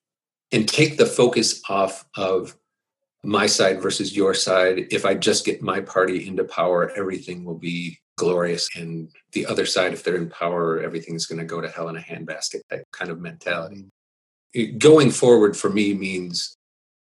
and 0.53 0.69
take 0.69 0.97
the 0.97 1.07
focus 1.07 1.61
off 1.69 2.05
of 2.17 2.57
my 3.25 3.47
side 3.47 3.81
versus 3.81 4.15
your 4.15 4.35
side. 4.35 4.87
If 4.91 5.05
I 5.07 5.15
just 5.15 5.45
get 5.45 5.63
my 5.63 5.81
party 5.81 6.27
into 6.27 6.45
power, 6.45 6.91
everything 6.97 7.45
will 7.45 7.59
be 7.59 7.99
glorious. 8.17 8.69
And 8.77 9.11
the 9.33 9.47
other 9.47 9.65
side, 9.65 9.93
if 9.93 10.05
they're 10.05 10.17
in 10.17 10.29
power, 10.29 10.81
everything's 10.81 11.27
going 11.27 11.39
to 11.39 11.45
go 11.45 11.61
to 11.61 11.69
hell 11.69 11.89
in 11.89 11.97
a 11.97 12.01
handbasket 12.01 12.61
that 12.71 12.85
kind 12.93 13.11
of 13.11 13.21
mentality. 13.21 13.87
It, 14.55 14.79
going 14.79 15.11
forward 15.11 15.57
for 15.57 15.71
me 15.71 15.95
means 15.95 16.57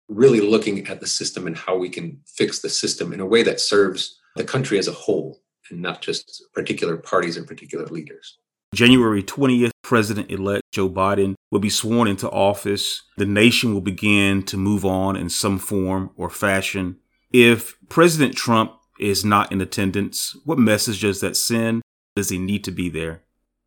really 0.09 0.41
looking 0.41 0.87
at 0.87 1.01
the 1.01 1.07
system 1.07 1.47
and 1.47 1.57
how 1.57 1.77
we 1.77 1.89
can 1.89 2.21
fix 2.27 2.61
the 2.61 2.71
system 2.71 3.13
in 3.13 3.21
a 3.21 3.27
way 3.27 3.43
that 3.43 3.61
serves 3.61 4.19
the 4.37 4.45
country 4.45 4.79
as 4.79 4.89
a 4.89 4.93
whole 4.93 5.41
and 5.71 5.83
not 5.83 6.01
just 6.01 6.45
particular 6.55 6.97
parties 6.97 7.37
and 7.37 7.47
particular 7.47 7.87
leaders. 7.87 8.39
January 8.75 9.23
20th, 9.23 9.71
President 9.83 10.31
elect 10.31 10.63
Joe 10.73 10.91
Biden 10.91 11.35
will 11.51 11.61
be 11.61 11.71
sworn 11.71 12.09
into 12.09 12.29
office. 12.31 13.03
The 13.17 13.27
nation 13.27 13.73
will 13.73 13.81
begin 13.81 14.43
to 14.45 14.57
move 14.57 14.85
on 14.85 15.17
in 15.17 15.31
some 15.31 15.59
form 15.59 16.11
or 16.17 16.29
fashion. 16.29 16.99
If 17.33 17.77
President 17.89 18.35
Trump 18.35 18.73
is 19.01 19.25
not 19.25 19.51
in 19.53 19.61
attendance, 19.61 20.37
what 20.45 20.59
message 20.59 21.01
does 21.01 21.21
that 21.21 21.37
send? 21.37 21.83
Does 22.17 22.29
he 22.29 22.39
need 22.39 22.65
to 22.65 22.71
be 22.71 22.89
there? 22.89 23.23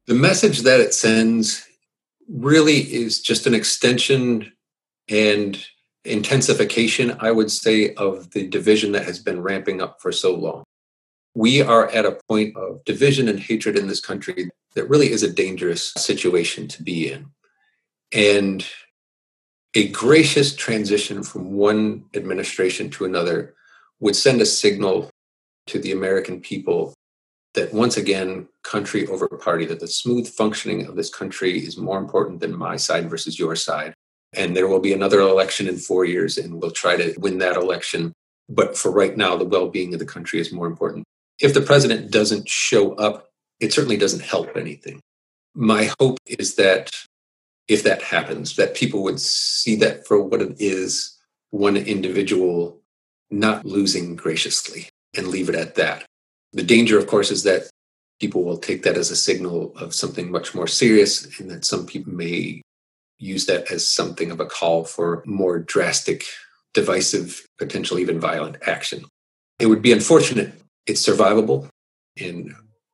The 0.06 0.14
message 0.14 0.62
that 0.62 0.80
it 0.80 0.94
sends 0.94 1.68
really 2.30 2.80
is 2.80 3.22
just 3.22 3.48
an 3.48 3.54
extension 3.54 4.52
and 5.10 5.64
intensification, 6.06 7.16
I 7.20 7.32
would 7.32 7.52
say, 7.52 7.94
of 7.96 8.32
the 8.32 8.48
division 8.48 8.92
that 8.94 9.06
has 9.06 9.20
been 9.20 9.42
ramping 9.42 9.82
up 9.82 10.02
for 10.02 10.12
so 10.12 10.36
long. 10.36 10.64
We 11.36 11.62
are 11.62 11.90
at 11.90 12.06
a 12.06 12.20
point 12.28 12.58
of 12.58 12.84
division 12.86 13.28
and 13.28 13.40
hatred 13.40 13.78
in 13.78 13.88
this 13.88 14.02
country 14.02 14.50
that 14.76 14.90
really 14.90 15.12
is 15.12 15.24
a 15.24 15.32
dangerous 15.32 15.94
situation 15.98 16.68
to 16.70 16.84
be 16.84 17.12
in. 17.12 17.28
And 18.12 18.66
a 19.74 19.88
gracious 19.90 20.56
transition 20.56 21.24
from 21.24 21.54
one 21.54 22.06
administration 22.14 22.90
to 22.92 23.06
another 23.06 23.56
would 24.00 24.16
send 24.16 24.42
a 24.42 24.46
signal 24.46 25.10
to 25.68 25.80
the 25.80 25.92
American 25.92 26.42
people 26.42 26.94
that 27.54 27.74
once 27.74 27.98
again, 27.98 28.48
country 28.64 29.06
over 29.08 29.28
party, 29.28 29.66
that 29.66 29.80
the 29.80 29.88
smooth 29.88 30.28
functioning 30.28 30.86
of 30.86 30.96
this 30.96 31.10
country 31.14 31.60
is 31.60 31.78
more 31.78 31.98
important 31.98 32.40
than 32.40 32.56
my 32.56 32.78
side 32.78 33.10
versus 33.10 33.38
your 33.38 33.56
side. 33.56 33.94
And 34.34 34.56
there 34.56 34.68
will 34.68 34.80
be 34.80 34.94
another 34.94 35.20
election 35.20 35.68
in 35.68 35.76
four 35.76 36.06
years, 36.06 36.38
and 36.38 36.62
we'll 36.62 36.72
try 36.72 36.96
to 36.96 37.14
win 37.20 37.40
that 37.40 37.58
election. 37.58 38.14
But 38.48 38.78
for 38.78 38.92
right 38.92 39.18
now, 39.18 39.36
the 39.36 39.46
well 39.46 39.70
being 39.70 39.94
of 39.94 40.00
the 40.00 40.06
country 40.06 40.40
is 40.40 40.52
more 40.52 40.68
important. 40.68 41.04
If 41.40 41.54
the 41.54 41.62
president 41.62 42.12
doesn't 42.12 42.48
show 42.48 42.94
up, 42.94 43.28
it 43.60 43.74
certainly 43.74 43.98
doesn't 43.98 44.24
help 44.24 44.56
anything. 44.56 45.02
My 45.54 45.92
hope 46.00 46.18
is 46.26 46.56
that 46.56 46.92
if 47.68 47.84
that 47.84 48.02
happens, 48.02 48.56
that 48.56 48.76
people 48.76 49.04
would 49.04 49.20
see 49.20 49.76
that 49.78 50.08
for 50.08 50.22
what 50.22 50.42
it 50.42 50.56
is 50.60 51.18
one 51.52 51.78
individual 51.78 52.82
not 53.30 53.66
losing 53.66 54.16
graciously 54.16 54.90
and 55.16 55.28
leave 55.28 55.50
it 55.50 55.56
at 55.56 55.76
that. 55.76 56.06
The 56.54 56.64
danger, 56.64 56.98
of 56.98 57.08
course, 57.08 57.32
is 57.32 57.44
that 57.44 57.70
people 58.20 58.44
will 58.44 58.58
take 58.58 58.84
that 58.84 58.98
as 58.98 59.10
a 59.10 59.16
signal 59.16 59.74
of 59.78 59.96
something 59.96 60.32
much 60.32 60.54
more 60.54 60.68
serious, 60.68 61.40
and 61.40 61.50
that 61.50 61.66
some 61.66 61.86
people 61.86 62.14
may 62.14 62.62
use 63.18 63.46
that 63.46 63.72
as 63.72 63.88
something 63.88 64.32
of 64.32 64.40
a 64.40 64.46
call 64.46 64.84
for 64.84 65.24
more 65.26 65.60
drastic, 65.60 66.26
divisive, 66.74 67.46
potentially 67.58 68.02
even 68.02 68.20
violent 68.20 68.58
action. 68.66 69.06
It 69.60 69.68
would 69.68 69.82
be 69.82 69.92
unfortunate. 69.92 70.54
It's 70.88 71.08
survivable, 71.08 71.68
and 72.20 72.54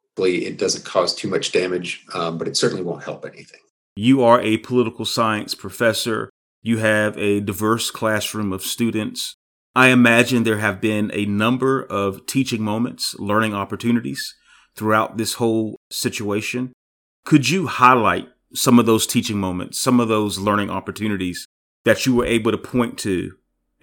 hopefully 0.10 0.46
it 0.46 0.58
doesn't 0.58 0.86
cause 0.86 1.16
too 1.16 1.30
much 1.30 1.52
damage, 1.52 2.06
um, 2.14 2.38
but 2.38 2.48
it 2.48 2.58
certainly 2.58 2.84
won't 2.84 3.04
help 3.04 3.26
anything. 3.26 3.62
You 3.96 4.24
are 4.24 4.42
a 4.42 4.58
political 4.58 5.06
science 5.06 5.56
professor. 5.56 6.30
You 6.62 6.78
have 6.78 7.18
a 7.18 7.40
diverse 7.40 7.90
classroom 7.90 8.52
of 8.52 8.62
students. 8.62 9.36
I 9.78 9.90
imagine 9.90 10.42
there 10.42 10.58
have 10.58 10.82
been 10.82 11.12
a 11.14 11.28
number 11.28 11.84
of 11.84 12.26
teaching 12.26 12.64
moments, 12.64 13.14
learning 13.20 13.54
opportunities 13.54 14.34
throughout 14.76 15.18
this 15.18 15.36
whole 15.36 15.80
situation. 15.92 16.74
Could 17.26 17.48
you 17.48 17.68
highlight 17.68 18.28
some 18.56 18.80
of 18.80 18.88
those 18.88 19.06
teaching 19.06 19.38
moments, 19.38 19.78
some 19.78 20.00
of 20.00 20.08
those 20.08 20.40
learning 20.40 20.72
opportunities 20.72 21.46
that 21.86 22.08
you 22.08 22.16
were 22.16 22.26
able 22.26 22.50
to 22.50 22.58
point 22.58 22.98
to 22.98 23.34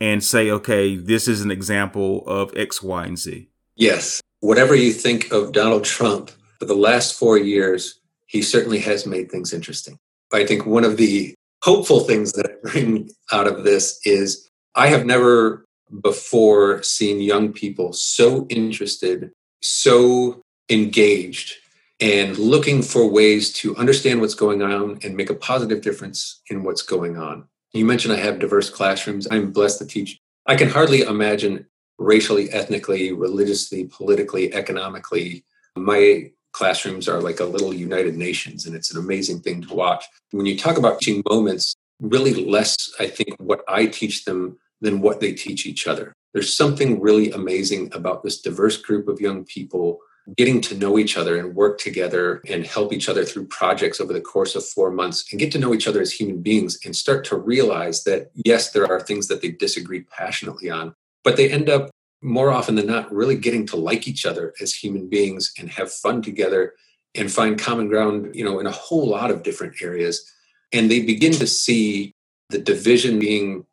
and 0.00 0.24
say, 0.24 0.50
okay, 0.50 0.96
this 0.96 1.28
is 1.28 1.42
an 1.42 1.52
example 1.52 2.24
of 2.26 2.50
X, 2.56 2.82
Y, 2.82 3.04
and 3.04 3.16
Z? 3.16 3.48
Yes. 3.76 4.20
Whatever 4.40 4.74
you 4.74 4.92
think 4.92 5.30
of 5.30 5.52
Donald 5.52 5.84
Trump, 5.84 6.32
for 6.58 6.64
the 6.64 6.74
last 6.74 7.16
four 7.16 7.38
years, 7.38 8.00
he 8.26 8.42
certainly 8.42 8.80
has 8.80 9.06
made 9.06 9.30
things 9.30 9.52
interesting. 9.52 9.96
I 10.32 10.44
think 10.44 10.66
one 10.66 10.82
of 10.82 10.96
the 10.96 11.36
hopeful 11.62 12.00
things 12.00 12.32
that 12.32 12.46
I 12.50 12.68
bring 12.68 13.10
out 13.30 13.46
of 13.46 13.62
this 13.62 14.00
is 14.04 14.50
I 14.74 14.88
have 14.88 15.06
never 15.06 15.63
before 16.02 16.82
seeing 16.82 17.20
young 17.20 17.52
people 17.52 17.92
so 17.92 18.46
interested, 18.48 19.32
so 19.62 20.42
engaged, 20.68 21.54
and 22.00 22.36
looking 22.38 22.82
for 22.82 23.08
ways 23.08 23.52
to 23.52 23.76
understand 23.76 24.20
what's 24.20 24.34
going 24.34 24.62
on 24.62 24.98
and 25.02 25.16
make 25.16 25.30
a 25.30 25.34
positive 25.34 25.80
difference 25.80 26.40
in 26.50 26.64
what's 26.64 26.82
going 26.82 27.16
on. 27.16 27.44
You 27.72 27.84
mentioned 27.84 28.14
I 28.14 28.18
have 28.18 28.38
diverse 28.38 28.70
classrooms. 28.70 29.26
I'm 29.30 29.52
blessed 29.52 29.78
to 29.78 29.86
teach. 29.86 30.18
I 30.46 30.56
can 30.56 30.68
hardly 30.68 31.02
imagine 31.02 31.66
racially, 31.98 32.50
ethnically, 32.50 33.12
religiously, 33.12 33.84
politically, 33.84 34.52
economically. 34.52 35.44
My 35.76 36.30
classrooms 36.52 37.08
are 37.08 37.20
like 37.20 37.40
a 37.40 37.44
little 37.44 37.74
United 37.74 38.16
Nations, 38.16 38.66
and 38.66 38.74
it's 38.74 38.92
an 38.92 38.98
amazing 38.98 39.40
thing 39.40 39.62
to 39.62 39.74
watch. 39.74 40.04
When 40.30 40.46
you 40.46 40.56
talk 40.56 40.78
about 40.78 41.00
teaching 41.00 41.22
moments, 41.28 41.74
really 42.00 42.44
less, 42.44 42.92
I 42.98 43.06
think, 43.06 43.36
what 43.38 43.64
I 43.68 43.86
teach 43.86 44.24
them 44.24 44.58
than 44.84 45.00
what 45.00 45.20
they 45.20 45.32
teach 45.32 45.66
each 45.66 45.86
other. 45.86 46.12
There's 46.32 46.54
something 46.54 47.00
really 47.00 47.30
amazing 47.30 47.90
about 47.92 48.22
this 48.22 48.40
diverse 48.40 48.76
group 48.76 49.08
of 49.08 49.20
young 49.20 49.44
people 49.44 50.00
getting 50.36 50.60
to 50.62 50.76
know 50.76 50.98
each 50.98 51.18
other 51.18 51.38
and 51.38 51.54
work 51.54 51.78
together 51.78 52.40
and 52.48 52.66
help 52.66 52.92
each 52.92 53.08
other 53.08 53.24
through 53.24 53.46
projects 53.46 54.00
over 54.00 54.12
the 54.12 54.20
course 54.20 54.54
of 54.54 54.64
four 54.64 54.90
months 54.90 55.24
and 55.30 55.38
get 55.38 55.52
to 55.52 55.58
know 55.58 55.74
each 55.74 55.86
other 55.86 56.00
as 56.00 56.12
human 56.12 56.40
beings 56.40 56.78
and 56.84 56.96
start 56.96 57.24
to 57.26 57.36
realize 57.36 58.04
that, 58.04 58.30
yes, 58.34 58.70
there 58.70 58.90
are 58.90 59.00
things 59.00 59.28
that 59.28 59.42
they 59.42 59.50
disagree 59.50 60.00
passionately 60.00 60.70
on, 60.70 60.94
but 61.24 61.36
they 61.36 61.50
end 61.50 61.68
up 61.68 61.90
more 62.22 62.50
often 62.50 62.74
than 62.74 62.86
not 62.86 63.12
really 63.12 63.36
getting 63.36 63.66
to 63.66 63.76
like 63.76 64.08
each 64.08 64.24
other 64.24 64.54
as 64.60 64.74
human 64.74 65.08
beings 65.08 65.52
and 65.58 65.68
have 65.68 65.92
fun 65.92 66.22
together 66.22 66.72
and 67.14 67.30
find 67.30 67.60
common 67.60 67.86
ground 67.86 68.34
you 68.34 68.44
know 68.44 68.58
in 68.58 68.66
a 68.66 68.72
whole 68.72 69.06
lot 69.06 69.30
of 69.30 69.42
different 69.42 69.74
areas 69.82 70.32
and 70.72 70.90
they 70.90 71.02
begin 71.02 71.32
to 71.32 71.46
see 71.46 72.14
the 72.48 72.58
division 72.58 73.18
being 73.18 73.64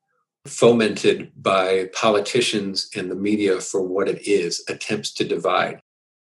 fomented 0.46 1.32
by 1.42 1.90
politicians 1.94 2.90
and 2.96 3.12
the 3.12 3.16
media 3.16 3.60
for 3.62 3.82
what 3.82 4.08
it 4.08 4.28
is 4.28 4.64
attempts 4.68 5.12
to 5.14 5.24
divide. 5.24 5.80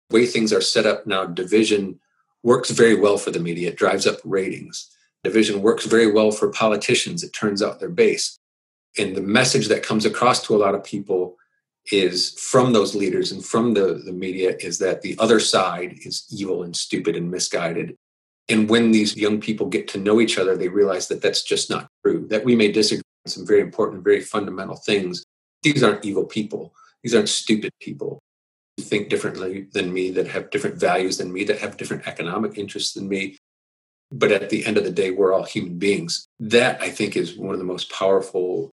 The 0.10 0.16
way 0.16 0.26
things 0.26 0.52
are 0.52 0.62
set 0.62 0.86
up 0.86 1.08
now 1.08 1.26
division 1.26 2.00
works 2.44 2.70
very 2.70 2.96
well 2.96 3.18
for 3.18 3.32
the 3.32 3.40
media. 3.40 3.70
It 3.70 3.78
drives 3.78 4.08
up 4.08 4.18
ratings. 4.24 4.90
Division 5.24 5.62
works 5.62 5.86
very 5.86 6.12
well 6.12 6.32
for 6.32 6.52
politicians. 6.52 7.24
It 7.24 7.34
turns 7.34 7.62
out 7.62 7.80
their 7.80 7.90
base. 7.90 8.38
And 8.98 9.16
the 9.16 9.22
message 9.22 9.68
that 9.68 9.84
comes 9.84 10.06
across 10.06 10.46
to 10.48 10.56
a 10.56 10.58
lot 10.58 10.76
of 10.76 10.84
people 10.84 11.38
is 11.92 12.32
from 12.40 12.74
those 12.74 12.96
leaders 12.96 13.32
and 13.32 13.44
from 13.44 13.74
the, 13.74 14.02
the 14.06 14.12
media 14.12 14.56
is 14.60 14.80
that 14.80 15.02
the 15.02 15.16
other 15.20 15.40
side 15.40 15.98
is 16.06 16.26
evil 16.32 16.64
and 16.64 16.76
stupid 16.76 17.16
and 17.16 17.32
misguided. 17.32 17.96
And 18.48 18.70
when 18.70 18.92
these 18.92 19.16
young 19.16 19.40
people 19.40 19.68
get 19.68 19.88
to 19.90 20.00
know 20.00 20.20
each 20.20 20.38
other, 20.38 20.58
they 20.58 20.70
realize 20.70 21.08
that 21.08 21.22
that's 21.22 21.44
just 21.44 21.70
not 21.70 21.88
true, 22.04 22.28
that 22.30 22.46
we 22.46 22.56
may 22.56 22.72
disagree 22.72 23.04
some 23.28 23.46
very 23.46 23.62
important, 23.62 24.04
very 24.04 24.22
fundamental 24.22 24.76
things. 24.76 25.24
These 25.64 25.84
aren't 25.84 26.06
evil 26.06 26.26
people, 26.26 26.74
these 27.04 27.16
aren't 27.16 27.30
stupid 27.30 27.72
people 27.82 28.20
who 28.78 28.84
think 28.84 29.10
differently 29.10 29.68
than 29.74 29.94
me, 29.94 30.10
that 30.12 30.28
have 30.28 30.52
different 30.52 30.78
values 30.78 31.18
than 31.18 31.34
me, 31.34 31.44
that 31.46 31.60
have 31.60 31.78
different 31.78 32.08
economic 32.08 32.58
interests 32.58 32.94
than 32.94 33.08
me. 33.08 33.38
But 34.12 34.32
at 34.32 34.50
the 34.50 34.66
end 34.66 34.78
of 34.78 34.84
the 34.84 34.92
day, 34.92 35.12
we're 35.12 35.34
all 35.34 35.44
human 35.44 35.78
beings. 35.78 36.26
That, 36.40 36.82
I 36.82 36.90
think, 36.90 37.16
is 37.16 37.38
one 37.38 37.54
of 37.54 37.60
the 37.60 37.66
most 37.66 37.92
powerful 37.92 38.72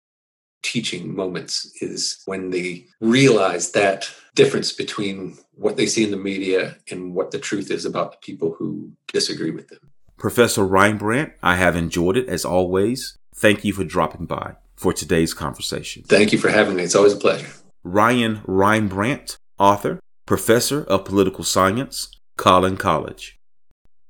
teaching 0.64 1.16
moments 1.16 1.72
is 1.82 2.22
when 2.26 2.50
they 2.50 2.86
realize 3.00 3.72
that 3.72 4.10
difference 4.36 4.72
between 4.72 5.38
what 5.54 5.78
they 5.78 5.86
see 5.86 6.04
in 6.04 6.12
the 6.12 6.18
media 6.18 6.78
and 6.90 7.14
what 7.16 7.32
the 7.32 7.40
truth 7.40 7.72
is 7.72 7.86
about 7.86 8.12
the 8.12 8.18
people 8.20 8.54
who 8.58 8.92
disagree 9.08 9.52
with 9.52 9.68
them. 9.70 9.80
Professor 10.18 10.62
Rynbrandt, 10.62 11.34
I 11.42 11.56
have 11.56 11.76
enjoyed 11.76 12.16
it 12.18 12.28
as 12.30 12.46
always. 12.46 13.18
Thank 13.36 13.64
you 13.64 13.74
for 13.74 13.84
dropping 13.84 14.26
by 14.26 14.56
for 14.76 14.94
today's 14.94 15.34
conversation. 15.34 16.04
Thank 16.04 16.34
you 16.34 16.40
for 16.40 16.50
having 16.50 16.76
me. 16.76 16.84
It's 16.84 16.96
always 16.96 17.14
a 17.14 17.18
pleasure. 17.18 17.48
Ryan 17.84 18.42
Rynbrandt, 18.48 19.38
author, 19.58 20.00
professor 20.26 20.84
of 20.84 21.06
political 21.06 21.44
science, 21.44 22.12
Collin 22.38 22.78
College. 22.78 23.40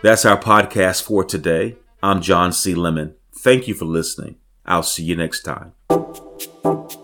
That's 0.00 0.24
our 0.24 0.40
podcast 0.40 1.02
for 1.02 1.24
today. 1.24 1.76
I'm 2.02 2.22
John 2.22 2.52
C. 2.52 2.74
Lemon. 2.74 3.16
Thank 3.36 3.66
you 3.66 3.74
for 3.74 3.84
listening. 3.84 4.36
I'll 4.64 4.82
see 4.82 5.02
you 5.02 5.16
next 5.16 5.42
time. 5.42 5.72
Thank 6.38 6.97